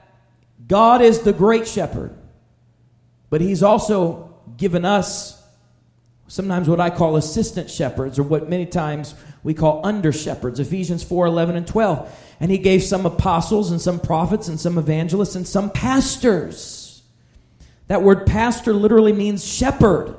God 0.67 1.01
is 1.01 1.21
the 1.21 1.33
great 1.33 1.67
shepherd, 1.67 2.15
but 3.31 3.41
he's 3.41 3.63
also 3.63 4.35
given 4.57 4.85
us 4.85 5.43
sometimes 6.27 6.69
what 6.69 6.79
I 6.79 6.91
call 6.91 7.15
assistant 7.15 7.71
shepherds 7.71 8.19
or 8.19 8.23
what 8.23 8.47
many 8.47 8.67
times 8.67 9.15
we 9.41 9.55
call 9.55 9.81
under 9.83 10.11
shepherds. 10.11 10.59
Ephesians 10.59 11.03
4, 11.03 11.25
11 11.25 11.55
and 11.55 11.65
12. 11.65 12.35
And 12.39 12.51
he 12.51 12.59
gave 12.59 12.83
some 12.83 13.07
apostles 13.07 13.71
and 13.71 13.81
some 13.81 13.99
prophets 13.99 14.47
and 14.47 14.59
some 14.59 14.77
evangelists 14.77 15.33
and 15.33 15.47
some 15.47 15.71
pastors 15.71 16.81
that 17.91 18.03
word 18.03 18.25
pastor 18.25 18.71
literally 18.71 19.11
means 19.11 19.45
shepherd 19.45 20.15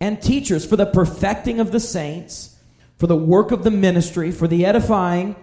and 0.00 0.22
teachers 0.22 0.64
for 0.64 0.76
the 0.76 0.86
perfecting 0.86 1.60
of 1.60 1.70
the 1.70 1.78
saints, 1.78 2.56
for 2.96 3.06
the 3.06 3.14
work 3.14 3.50
of 3.50 3.64
the 3.64 3.70
ministry, 3.70 4.32
for 4.32 4.48
the 4.48 4.64
edifying 4.64 5.36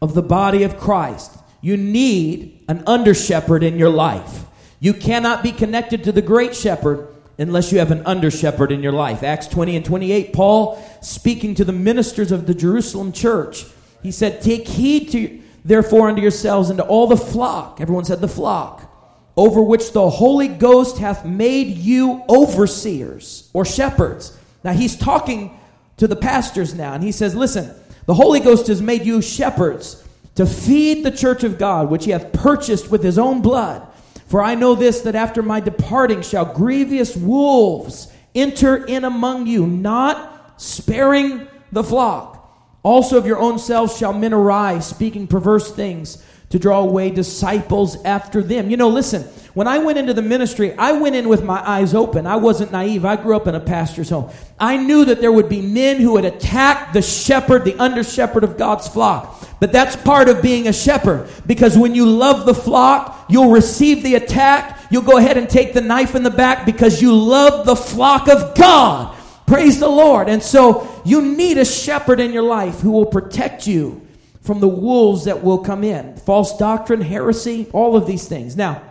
of 0.00 0.14
the 0.14 0.22
body 0.22 0.62
of 0.62 0.78
Christ. 0.78 1.36
You 1.60 1.76
need 1.76 2.64
an 2.68 2.84
under 2.86 3.12
shepherd 3.12 3.64
in 3.64 3.76
your 3.76 3.90
life. 3.90 4.44
You 4.80 4.94
cannot 4.94 5.42
be 5.42 5.52
connected 5.52 6.02
to 6.04 6.12
the 6.12 6.22
great 6.22 6.56
shepherd 6.56 7.08
unless 7.38 7.70
you 7.70 7.78
have 7.78 7.90
an 7.90 8.02
under 8.06 8.30
shepherd 8.30 8.72
in 8.72 8.82
your 8.82 8.92
life. 8.92 9.22
Acts 9.22 9.46
20 9.46 9.76
and 9.76 9.84
28, 9.84 10.32
Paul 10.32 10.82
speaking 11.00 11.54
to 11.54 11.64
the 11.64 11.72
ministers 11.72 12.32
of 12.32 12.46
the 12.46 12.54
Jerusalem 12.54 13.12
church, 13.12 13.66
he 14.02 14.10
said, 14.10 14.42
Take 14.42 14.66
heed 14.66 15.10
to 15.12 15.40
therefore 15.64 16.08
unto 16.08 16.22
yourselves 16.22 16.70
and 16.70 16.78
to 16.78 16.84
all 16.84 17.06
the 17.06 17.16
flock. 17.16 17.80
Everyone 17.80 18.04
said 18.04 18.20
the 18.20 18.28
flock 18.28 18.90
over 19.36 19.62
which 19.62 19.92
the 19.92 20.10
Holy 20.10 20.48
Ghost 20.48 20.98
hath 20.98 21.24
made 21.24 21.68
you 21.68 22.22
overseers 22.28 23.48
or 23.52 23.64
shepherds. 23.64 24.36
Now 24.64 24.72
he's 24.72 24.96
talking 24.96 25.58
to 25.96 26.06
the 26.06 26.16
pastors 26.16 26.74
now, 26.74 26.94
and 26.94 27.02
he 27.02 27.12
says, 27.12 27.34
Listen, 27.34 27.74
the 28.06 28.14
Holy 28.14 28.40
Ghost 28.40 28.66
has 28.66 28.82
made 28.82 29.06
you 29.06 29.22
shepherds 29.22 30.04
to 30.34 30.46
feed 30.46 31.04
the 31.04 31.10
church 31.10 31.44
of 31.44 31.58
God, 31.58 31.90
which 31.90 32.04
he 32.04 32.10
hath 32.10 32.32
purchased 32.32 32.90
with 32.90 33.02
his 33.02 33.18
own 33.18 33.40
blood. 33.42 33.86
For 34.30 34.40
I 34.40 34.54
know 34.54 34.76
this, 34.76 35.00
that 35.00 35.16
after 35.16 35.42
my 35.42 35.58
departing 35.58 36.22
shall 36.22 36.44
grievous 36.44 37.16
wolves 37.16 38.12
enter 38.32 38.76
in 38.84 39.02
among 39.02 39.48
you, 39.48 39.66
not 39.66 40.54
sparing 40.56 41.48
the 41.72 41.82
flock. 41.82 42.36
Also 42.84 43.18
of 43.18 43.26
your 43.26 43.40
own 43.40 43.58
selves 43.58 43.98
shall 43.98 44.12
men 44.12 44.32
arise, 44.32 44.86
speaking 44.86 45.26
perverse 45.26 45.72
things 45.72 46.24
to 46.50 46.58
draw 46.58 46.80
away 46.80 47.10
disciples 47.10 48.02
after 48.04 48.42
them. 48.42 48.70
You 48.70 48.76
know, 48.76 48.88
listen, 48.88 49.22
when 49.54 49.66
I 49.66 49.78
went 49.78 49.98
into 49.98 50.14
the 50.14 50.22
ministry, 50.22 50.74
I 50.74 50.92
went 50.92 51.14
in 51.14 51.28
with 51.28 51.44
my 51.44 51.60
eyes 51.68 51.94
open. 51.94 52.26
I 52.26 52.36
wasn't 52.36 52.72
naive. 52.72 53.04
I 53.04 53.16
grew 53.16 53.36
up 53.36 53.46
in 53.46 53.54
a 53.54 53.60
pastor's 53.60 54.10
home. 54.10 54.30
I 54.58 54.76
knew 54.76 55.04
that 55.04 55.20
there 55.20 55.30
would 55.30 55.48
be 55.48 55.62
men 55.62 56.00
who 56.00 56.12
would 56.12 56.24
attack 56.24 56.92
the 56.92 57.02
shepherd, 57.02 57.64
the 57.64 57.76
under 57.78 58.02
shepherd 58.02 58.44
of 58.44 58.58
God's 58.58 58.88
flock. 58.88 59.44
But 59.60 59.72
that's 59.72 59.94
part 59.94 60.28
of 60.28 60.42
being 60.42 60.66
a 60.66 60.72
shepherd 60.72 61.28
because 61.46 61.78
when 61.78 61.94
you 61.94 62.06
love 62.06 62.46
the 62.46 62.54
flock, 62.54 63.26
you'll 63.28 63.50
receive 63.50 64.02
the 64.02 64.16
attack. 64.16 64.80
You'll 64.90 65.02
go 65.02 65.18
ahead 65.18 65.36
and 65.36 65.48
take 65.48 65.72
the 65.72 65.80
knife 65.80 66.14
in 66.14 66.24
the 66.24 66.30
back 66.30 66.66
because 66.66 67.00
you 67.00 67.14
love 67.14 67.64
the 67.64 67.76
flock 67.76 68.28
of 68.28 68.56
God. 68.56 69.16
Praise 69.46 69.78
the 69.78 69.88
Lord. 69.88 70.28
And 70.28 70.42
so 70.42 71.02
you 71.04 71.22
need 71.22 71.58
a 71.58 71.64
shepherd 71.64 72.18
in 72.18 72.32
your 72.32 72.42
life 72.42 72.80
who 72.80 72.90
will 72.90 73.06
protect 73.06 73.66
you 73.66 74.00
from 74.40 74.60
the 74.60 74.68
wolves 74.68 75.24
that 75.24 75.42
will 75.42 75.58
come 75.58 75.84
in 75.84 76.16
false 76.16 76.56
doctrine, 76.56 77.00
heresy, 77.00 77.68
all 77.72 77.96
of 77.96 78.06
these 78.06 78.26
things. 78.26 78.56
Now, 78.56 78.82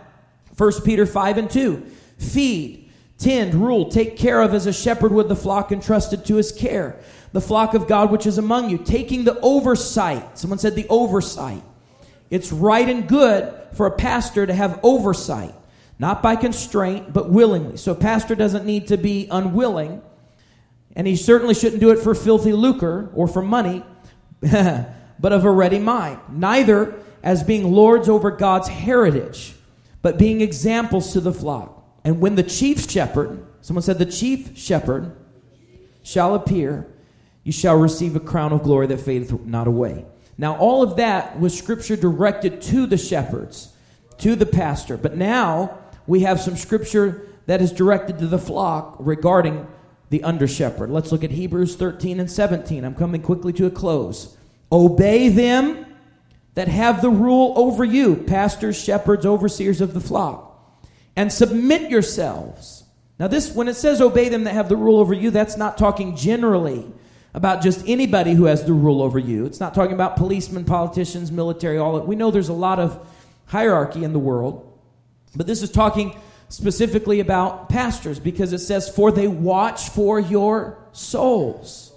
1 0.56 0.82
Peter 0.84 1.06
5 1.06 1.38
and 1.38 1.50
2 1.50 1.86
feed, 2.18 2.90
tend, 3.18 3.54
rule, 3.54 3.90
take 3.90 4.16
care 4.16 4.42
of 4.42 4.54
as 4.54 4.66
a 4.66 4.72
shepherd 4.72 5.12
with 5.12 5.28
the 5.28 5.36
flock 5.36 5.72
entrusted 5.72 6.24
to 6.26 6.36
his 6.36 6.52
care. 6.52 6.98
The 7.32 7.40
flock 7.40 7.74
of 7.74 7.86
God 7.86 8.10
which 8.10 8.26
is 8.26 8.38
among 8.38 8.70
you, 8.70 8.78
taking 8.78 9.24
the 9.24 9.38
oversight. 9.40 10.38
Someone 10.38 10.58
said 10.58 10.74
the 10.74 10.88
oversight. 10.88 11.62
It's 12.30 12.52
right 12.52 12.88
and 12.88 13.08
good 13.08 13.52
for 13.72 13.86
a 13.86 13.90
pastor 13.90 14.46
to 14.46 14.54
have 14.54 14.80
oversight, 14.82 15.54
not 15.98 16.22
by 16.22 16.36
constraint, 16.36 17.12
but 17.12 17.30
willingly. 17.30 17.76
So, 17.76 17.92
a 17.92 17.96
pastor 17.96 18.34
doesn't 18.34 18.66
need 18.66 18.88
to 18.88 18.96
be 18.96 19.28
unwilling, 19.30 20.02
and 20.94 21.06
he 21.06 21.16
certainly 21.16 21.54
shouldn't 21.54 21.80
do 21.80 21.90
it 21.90 21.98
for 22.00 22.14
filthy 22.14 22.52
lucre 22.52 23.10
or 23.14 23.28
for 23.28 23.42
money. 23.42 23.84
but 25.20 25.32
of 25.32 25.44
a 25.44 25.50
ready 25.50 25.78
mind, 25.78 26.18
neither 26.30 26.94
as 27.22 27.42
being 27.42 27.70
lords 27.70 28.08
over 28.08 28.30
God's 28.30 28.68
heritage, 28.68 29.54
but 30.02 30.18
being 30.18 30.40
examples 30.40 31.12
to 31.12 31.20
the 31.20 31.32
flock. 31.32 31.84
And 32.04 32.20
when 32.20 32.34
the 32.34 32.42
chief 32.42 32.90
shepherd, 32.90 33.46
someone 33.60 33.82
said, 33.82 33.98
the 33.98 34.06
chief 34.06 34.56
shepherd 34.56 35.14
shall 36.02 36.34
appear, 36.34 36.86
you 37.44 37.52
shall 37.52 37.76
receive 37.76 38.16
a 38.16 38.20
crown 38.20 38.52
of 38.52 38.62
glory 38.62 38.86
that 38.86 39.00
fadeth 39.00 39.44
not 39.44 39.66
away. 39.66 40.06
Now, 40.38 40.56
all 40.56 40.82
of 40.82 40.96
that 40.96 41.38
was 41.38 41.56
scripture 41.56 41.96
directed 41.96 42.62
to 42.62 42.86
the 42.86 42.96
shepherds, 42.96 43.74
to 44.18 44.34
the 44.34 44.46
pastor. 44.46 44.96
But 44.96 45.16
now 45.16 45.78
we 46.06 46.20
have 46.20 46.40
some 46.40 46.56
scripture 46.56 47.28
that 47.44 47.60
is 47.60 47.72
directed 47.72 48.18
to 48.20 48.26
the 48.26 48.38
flock 48.38 48.96
regarding 48.98 49.66
the 50.08 50.24
under 50.24 50.48
shepherd. 50.48 50.90
Let's 50.90 51.12
look 51.12 51.24
at 51.24 51.30
Hebrews 51.30 51.76
13 51.76 52.20
and 52.20 52.30
17. 52.30 52.84
I'm 52.84 52.94
coming 52.94 53.20
quickly 53.20 53.52
to 53.54 53.66
a 53.66 53.70
close. 53.70 54.36
Obey 54.72 55.28
them 55.28 55.86
that 56.54 56.68
have 56.68 57.02
the 57.02 57.10
rule 57.10 57.54
over 57.56 57.84
you, 57.84 58.16
pastors, 58.16 58.82
shepherds, 58.82 59.24
overseers 59.24 59.80
of 59.80 59.94
the 59.94 60.00
flock, 60.00 60.78
and 61.16 61.32
submit 61.32 61.90
yourselves. 61.90 62.84
Now, 63.18 63.28
this, 63.28 63.54
when 63.54 63.68
it 63.68 63.74
says 63.74 64.00
obey 64.00 64.28
them 64.28 64.44
that 64.44 64.54
have 64.54 64.68
the 64.68 64.76
rule 64.76 64.98
over 64.98 65.14
you, 65.14 65.30
that's 65.30 65.56
not 65.56 65.78
talking 65.78 66.16
generally 66.16 66.86
about 67.34 67.62
just 67.62 67.86
anybody 67.86 68.34
who 68.34 68.44
has 68.44 68.64
the 68.64 68.72
rule 68.72 69.02
over 69.02 69.18
you. 69.18 69.46
It's 69.46 69.60
not 69.60 69.74
talking 69.74 69.92
about 69.92 70.16
policemen, 70.16 70.64
politicians, 70.64 71.30
military, 71.30 71.78
all 71.78 71.96
that. 71.96 72.06
We 72.06 72.16
know 72.16 72.30
there's 72.30 72.48
a 72.48 72.54
lot 72.54 72.80
of 72.80 73.06
hierarchy 73.46 74.04
in 74.04 74.12
the 74.12 74.18
world, 74.18 74.66
but 75.36 75.46
this 75.46 75.62
is 75.62 75.70
talking 75.70 76.18
specifically 76.48 77.20
about 77.20 77.68
pastors 77.68 78.18
because 78.18 78.52
it 78.52 78.58
says, 78.58 78.88
For 78.88 79.12
they 79.12 79.28
watch 79.28 79.90
for 79.90 80.18
your 80.18 80.78
souls 80.92 81.89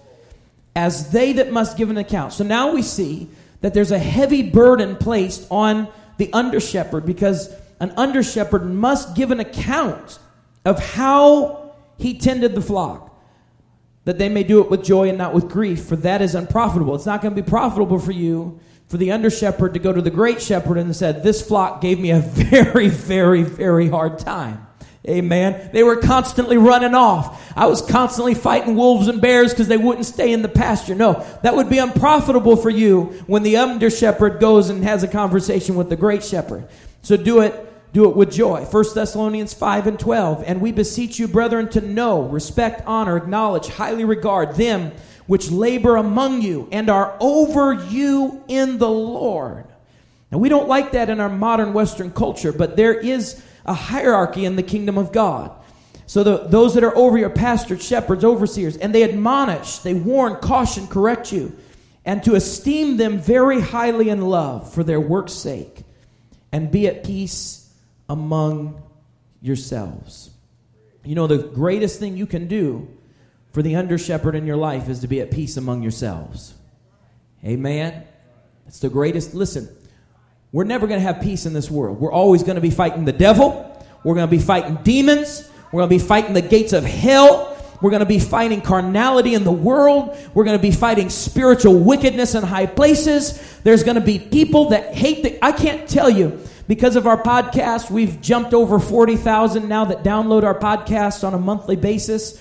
as 0.75 1.11
they 1.11 1.33
that 1.33 1.51
must 1.51 1.77
give 1.77 1.89
an 1.89 1.97
account. 1.97 2.33
So 2.33 2.43
now 2.43 2.73
we 2.73 2.81
see 2.81 3.29
that 3.61 3.73
there's 3.73 3.91
a 3.91 3.99
heavy 3.99 4.49
burden 4.49 4.95
placed 4.95 5.47
on 5.49 5.87
the 6.17 6.31
under 6.33 6.59
shepherd 6.59 7.05
because 7.05 7.53
an 7.79 7.93
under 7.97 8.23
shepherd 8.23 8.65
must 8.65 9.15
give 9.15 9.31
an 9.31 9.39
account 9.39 10.19
of 10.65 10.79
how 10.79 11.75
he 11.97 12.17
tended 12.17 12.55
the 12.55 12.61
flock, 12.61 13.15
that 14.05 14.17
they 14.17 14.29
may 14.29 14.43
do 14.43 14.61
it 14.61 14.69
with 14.69 14.83
joy 14.83 15.09
and 15.09 15.17
not 15.17 15.33
with 15.33 15.49
grief, 15.49 15.85
for 15.85 15.95
that 15.97 16.21
is 16.21 16.35
unprofitable. 16.35 16.95
It's 16.95 17.05
not 17.05 17.21
going 17.21 17.35
to 17.35 17.41
be 17.41 17.47
profitable 17.47 17.99
for 17.99 18.11
you 18.11 18.59
for 18.87 18.97
the 18.97 19.11
under 19.11 19.29
shepherd 19.29 19.73
to 19.73 19.79
go 19.79 19.93
to 19.93 20.01
the 20.01 20.11
great 20.11 20.41
shepherd 20.41 20.77
and 20.77 20.95
said, 20.95 21.23
This 21.23 21.45
flock 21.45 21.81
gave 21.81 21.99
me 21.99 22.11
a 22.11 22.19
very, 22.21 22.89
very, 22.89 23.43
very 23.43 23.89
hard 23.89 24.19
time. 24.19 24.67
Amen. 25.07 25.69
They 25.73 25.83
were 25.83 25.97
constantly 25.97 26.57
running 26.57 26.95
off. 26.95 27.51
I 27.57 27.65
was 27.65 27.81
constantly 27.81 28.35
fighting 28.35 28.75
wolves 28.75 29.09
and 29.09 29.19
bears 29.19 29.51
because 29.51 29.67
they 29.67 29.77
wouldn't 29.77 30.05
stay 30.05 30.31
in 30.31 30.41
the 30.41 30.49
pasture. 30.49 30.95
No, 30.95 31.25
that 31.43 31.55
would 31.55 31.69
be 31.69 31.77
unprofitable 31.77 32.55
for 32.55 32.69
you 32.69 33.05
when 33.27 33.43
the 33.43 33.57
under 33.57 33.89
shepherd 33.89 34.39
goes 34.39 34.69
and 34.69 34.83
has 34.83 35.03
a 35.03 35.07
conversation 35.09 35.75
with 35.75 35.89
the 35.89 35.97
great 35.97 36.23
shepherd. 36.23 36.67
So 37.01 37.17
do 37.17 37.41
it 37.41 37.69
do 37.91 38.09
it 38.09 38.15
with 38.15 38.31
joy. 38.31 38.65
1 38.65 38.85
Thessalonians 38.95 39.53
5 39.53 39.85
and 39.87 39.99
12. 39.99 40.43
And 40.47 40.61
we 40.61 40.71
beseech 40.71 41.19
you, 41.19 41.27
brethren, 41.27 41.69
to 41.69 41.81
know, 41.81 42.23
respect, 42.23 42.81
honor, 42.87 43.17
acknowledge, 43.17 43.67
highly 43.67 44.03
regard 44.03 44.55
them 44.55 44.91
which 45.27 45.51
labor 45.51 45.95
among 45.95 46.41
you 46.41 46.67
and 46.71 46.89
are 46.89 47.15
over 47.19 47.73
you 47.73 48.43
in 48.47 48.77
the 48.77 48.89
Lord. 48.89 49.65
Now, 50.31 50.39
we 50.39 50.49
don't 50.49 50.67
like 50.67 50.93
that 50.93 51.09
in 51.09 51.19
our 51.19 51.29
modern 51.29 51.73
Western 51.73 52.11
culture, 52.11 52.51
but 52.51 52.75
there 52.75 52.93
is 52.93 53.41
a 53.65 53.73
hierarchy 53.73 54.45
in 54.45 54.55
the 54.55 54.63
kingdom 54.63 54.97
of 54.97 55.11
God. 55.11 55.51
So, 56.05 56.23
the, 56.23 56.37
those 56.47 56.73
that 56.73 56.83
are 56.83 56.95
over 56.95 57.17
your 57.17 57.29
pastors, 57.29 57.85
shepherds, 57.85 58.23
overseers, 58.23 58.77
and 58.77 58.93
they 58.93 59.03
admonish, 59.03 59.79
they 59.79 59.93
warn, 59.93 60.35
caution, 60.35 60.87
correct 60.87 61.31
you, 61.31 61.55
and 62.05 62.21
to 62.23 62.35
esteem 62.35 62.97
them 62.97 63.19
very 63.19 63.61
highly 63.61 64.09
in 64.09 64.21
love 64.21 64.71
for 64.73 64.83
their 64.83 64.99
work's 64.99 65.33
sake, 65.33 65.83
and 66.51 66.71
be 66.71 66.87
at 66.87 67.03
peace 67.03 67.73
among 68.09 68.81
yourselves. 69.41 70.29
You 71.05 71.15
know, 71.15 71.27
the 71.27 71.37
greatest 71.37 71.99
thing 71.99 72.17
you 72.17 72.25
can 72.25 72.47
do 72.47 72.87
for 73.51 73.61
the 73.61 73.75
under 73.75 73.97
shepherd 73.97 74.35
in 74.35 74.45
your 74.45 74.57
life 74.57 74.89
is 74.89 74.99
to 75.01 75.07
be 75.07 75.21
at 75.21 75.31
peace 75.31 75.57
among 75.57 75.81
yourselves. 75.81 76.53
Amen. 77.45 78.03
It's 78.67 78.79
the 78.79 78.89
greatest. 78.89 79.33
Listen, 79.33 79.69
we're 80.53 80.63
never 80.63 80.85
going 80.85 80.99
to 80.99 81.05
have 81.05 81.21
peace 81.21 81.47
in 81.47 81.53
this 81.53 81.69
world. 81.69 81.99
We're 81.99 82.11
always 82.11 82.43
going 82.43 82.55
to 82.55 82.61
be 82.61 82.69
fighting 82.69 83.05
the 83.05 83.11
devil. 83.11 83.75
We're 84.03 84.13
going 84.13 84.27
to 84.27 84.31
be 84.31 84.41
fighting 84.41 84.77
demons. 84.83 85.49
We're 85.71 85.79
going 85.79 85.89
to 85.89 85.95
be 85.95 86.07
fighting 86.07 86.33
the 86.33 86.43
gates 86.43 86.73
of 86.73 86.85
hell. 86.85 87.49
We're 87.81 87.89
going 87.89 88.01
to 88.01 88.05
be 88.05 88.19
fighting 88.19 88.61
carnality 88.61 89.33
in 89.33 89.43
the 89.43 89.51
world. 89.51 90.15
We're 90.35 90.43
going 90.43 90.57
to 90.57 90.61
be 90.61 90.71
fighting 90.71 91.09
spiritual 91.09 91.79
wickedness 91.79 92.35
in 92.35 92.43
high 92.43 92.67
places. 92.67 93.59
There's 93.63 93.83
going 93.83 93.95
to 93.95 94.01
be 94.01 94.19
people 94.19 94.69
that 94.69 94.93
hate 94.93 95.23
the. 95.23 95.43
I 95.43 95.53
can't 95.53 95.89
tell 95.89 96.09
you 96.09 96.39
because 96.67 96.95
of 96.95 97.07
our 97.07 97.21
podcast, 97.21 97.89
we've 97.89 98.21
jumped 98.21 98.53
over 98.53 98.79
40,000 98.79 99.67
now 99.67 99.85
that 99.85 100.03
download 100.03 100.43
our 100.43 100.57
podcast 100.57 101.27
on 101.27 101.33
a 101.33 101.39
monthly 101.39 101.75
basis. 101.75 102.39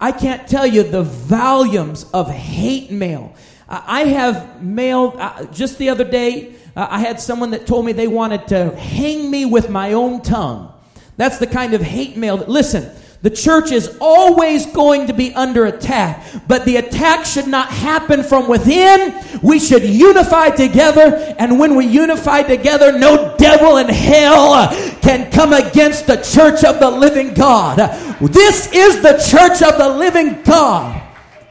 I 0.00 0.12
can't 0.12 0.48
tell 0.48 0.64
you 0.64 0.84
the 0.84 1.02
volumes 1.02 2.06
of 2.14 2.30
hate 2.30 2.92
mail. 2.92 3.34
I 3.68 4.04
have 4.04 4.62
mailed, 4.62 5.16
uh, 5.16 5.44
just 5.46 5.76
the 5.76 5.90
other 5.90 6.04
day, 6.04 6.54
uh, 6.78 6.86
I 6.90 7.00
had 7.00 7.20
someone 7.20 7.50
that 7.50 7.66
told 7.66 7.84
me 7.84 7.92
they 7.92 8.06
wanted 8.06 8.46
to 8.48 8.70
hang 8.76 9.28
me 9.28 9.44
with 9.44 9.68
my 9.68 9.94
own 9.94 10.22
tongue. 10.22 10.72
That's 11.16 11.38
the 11.38 11.48
kind 11.48 11.74
of 11.74 11.82
hate 11.82 12.16
mail 12.16 12.36
that, 12.36 12.48
listen, 12.48 12.88
the 13.20 13.30
church 13.30 13.72
is 13.72 13.98
always 14.00 14.64
going 14.66 15.08
to 15.08 15.12
be 15.12 15.34
under 15.34 15.66
attack, 15.66 16.24
but 16.46 16.64
the 16.64 16.76
attack 16.76 17.26
should 17.26 17.48
not 17.48 17.68
happen 17.68 18.22
from 18.22 18.48
within. 18.48 19.12
We 19.42 19.58
should 19.58 19.82
unify 19.82 20.50
together, 20.50 21.34
and 21.36 21.58
when 21.58 21.74
we 21.74 21.84
unify 21.84 22.44
together, 22.44 22.96
no 22.96 23.34
devil 23.36 23.78
in 23.78 23.88
hell 23.88 24.68
can 25.00 25.32
come 25.32 25.52
against 25.52 26.06
the 26.06 26.18
church 26.18 26.62
of 26.62 26.78
the 26.78 26.90
living 26.90 27.34
God. 27.34 27.78
This 28.20 28.72
is 28.72 29.02
the 29.02 29.14
church 29.14 29.62
of 29.62 29.78
the 29.78 29.88
living 29.88 30.44
God. 30.44 31.07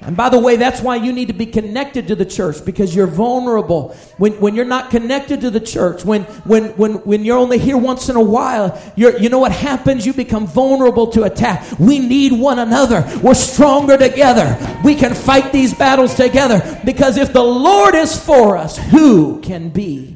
And 0.08 0.16
by 0.16 0.30
the 0.30 0.39
way, 0.39 0.55
that's 0.55 0.80
why 0.80 0.95
you 0.95 1.12
need 1.12 1.28
to 1.28 1.34
be 1.34 1.45
connected 1.45 2.08
to 2.08 2.16
the 2.16 2.24
church 2.24 2.64
because 2.64 2.95
you're 2.95 3.08
vulnerable. 3.08 3.89
When, 4.16 4.39
when 4.39 4.55
you're 4.55 4.64
not 4.64 4.89
connected 4.89 5.41
to 5.41 5.49
the 5.49 5.60
church, 5.60 6.05
when, 6.05 6.24
when, 6.45 6.70
when, 6.78 6.93
when 7.03 7.26
you're 7.26 7.38
only 7.38 7.58
here 7.58 7.78
once 7.78 8.08
in 8.08 8.16
a 8.16 8.24
while, 8.24 8.82
you're, 8.95 9.18
you 9.20 9.28
know 9.28 9.39
what 9.39 9.51
happens? 9.51 10.05
You 10.05 10.14
become 10.14 10.47
vulnerable 10.47 11.08
to 11.08 11.24
attack. 11.24 11.78
We 11.78 11.99
need 11.99 12.32
one 12.32 12.58
another. 12.58 13.03
We're 13.22 13.34
stronger 13.34 13.97
together. 13.97 14.58
We 14.82 14.95
can 14.95 15.14
fight 15.14 15.51
these 15.51 15.74
battles 15.74 16.16
together 16.16 16.80
because 16.86 17.18
if 17.18 17.34
the 17.34 17.43
Lord 17.43 17.93
is 17.93 18.18
for 18.18 18.55
us, 18.55 18.78
who 18.78 19.41
can 19.41 19.68
be 19.68 20.16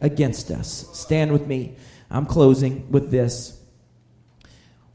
against 0.00 0.50
us? 0.50 0.88
Stand 0.92 1.30
with 1.30 1.46
me. 1.46 1.76
I'm 2.10 2.26
closing 2.26 2.90
with 2.90 3.12
this. 3.12 3.57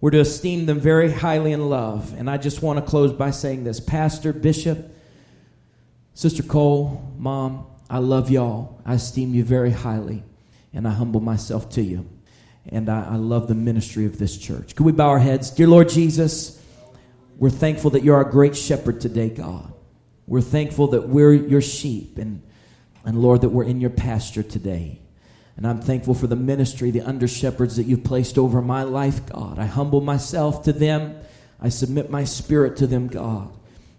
We're 0.04 0.12
to 0.12 0.20
esteem 0.20 0.66
them 0.66 0.82
very 0.82 1.10
highly 1.10 1.54
in 1.54 1.70
love. 1.70 2.14
And 2.18 2.30
I 2.30 2.36
just 2.36 2.62
want 2.62 2.78
to 2.78 2.84
close 2.86 3.14
by 3.14 3.32
saying 3.32 3.64
this 3.64 3.80
Pastor, 3.80 4.34
Bishop, 4.34 4.94
Sister 6.14 6.44
Cole, 6.44 7.14
Mom, 7.18 7.68
I 7.90 8.00
love 8.00 8.30
y'all. 8.30 8.82
I 8.86 8.96
esteem 8.96 9.34
you 9.34 9.46
very 9.46 9.72
highly. 9.72 10.26
And 10.74 10.86
I 10.86 10.92
humble 10.92 11.22
myself 11.22 11.70
to 11.70 11.82
you. 11.82 12.10
And 12.68 12.90
I, 12.90 13.12
I 13.12 13.16
love 13.16 13.48
the 13.48 13.56
ministry 13.56 14.06
of 14.06 14.20
this 14.20 14.38
church. 14.38 14.76
Could 14.76 14.86
we 14.86 14.92
bow 14.92 15.08
our 15.08 15.20
heads? 15.20 15.50
Dear 15.52 15.68
Lord 15.68 15.88
Jesus, 15.88 16.62
we're 17.38 17.50
thankful 17.50 17.92
that 17.92 18.04
you're 18.04 18.18
our 18.18 18.26
great 18.26 18.58
shepherd 18.58 19.00
today, 19.00 19.30
God. 19.30 19.72
We're 20.28 20.42
thankful 20.42 20.88
that 20.88 21.08
we're 21.08 21.32
your 21.32 21.62
sheep. 21.62 22.18
And, 22.18 22.42
and 23.06 23.22
Lord, 23.22 23.40
that 23.40 23.52
we're 23.52 23.64
in 23.64 23.80
your 23.80 23.90
pasture 23.90 24.44
today. 24.44 25.00
And 25.56 25.68
I'm 25.68 25.82
thankful 25.82 26.14
for 26.14 26.28
the 26.28 26.36
ministry, 26.36 26.92
the 26.92 27.02
under 27.02 27.28
shepherds 27.28 27.76
that 27.76 27.84
you've 27.84 28.04
placed 28.04 28.38
over 28.38 28.62
my 28.62 28.84
life, 28.84 29.26
God. 29.28 29.60
I 29.60 29.66
humble 29.66 30.02
myself 30.02 30.64
to 30.64 30.74
them. 30.74 31.16
I 31.62 31.70
submit 31.70 32.10
my 32.10 32.24
spirit 32.24 32.76
to 32.78 32.88
them, 32.88 33.08
God. 33.08 33.52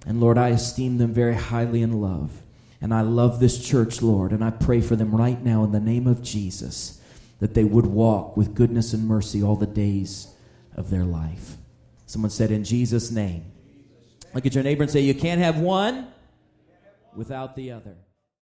And 0.07 0.21
Lord, 0.21 0.37
I 0.37 0.49
esteem 0.49 0.99
them 0.99 1.15
very 1.15 1.35
highly 1.35 1.83
in 1.83 2.01
love. 2.01 2.43
And 2.81 2.93
I 2.93 3.01
love 3.03 3.41
this 3.41 3.65
church, 3.65 4.03
Lord. 4.03 4.33
And 4.33 4.45
I 4.45 4.51
pray 4.51 4.81
for 4.81 4.97
them 4.97 5.15
right 5.15 5.43
now 5.43 5.65
in 5.65 5.73
the 5.73 5.81
name 5.81 6.07
of 6.07 6.23
Jesus 6.23 7.01
that 7.41 7.55
they 7.55 7.65
would 7.65 7.87
walk 7.87 8.37
with 8.37 8.55
goodness 8.55 8.93
and 8.93 9.07
mercy 9.07 9.43
all 9.43 9.57
the 9.57 9.67
days 9.67 10.29
of 10.77 10.91
their 10.91 11.05
life. 11.05 11.57
Someone 12.07 12.31
said, 12.31 12.51
In 12.51 12.65
Jesus' 12.65 13.11
name. 13.11 13.45
Look 14.35 14.47
at 14.47 14.55
your 14.55 14.65
neighbor 14.65 14.83
and 14.83 14.91
say, 14.91 15.01
You 15.01 15.15
can't 15.15 15.41
have 15.41 15.59
one 15.59 16.09
without 17.15 17.57
the 17.57 17.73
other. 17.73 17.97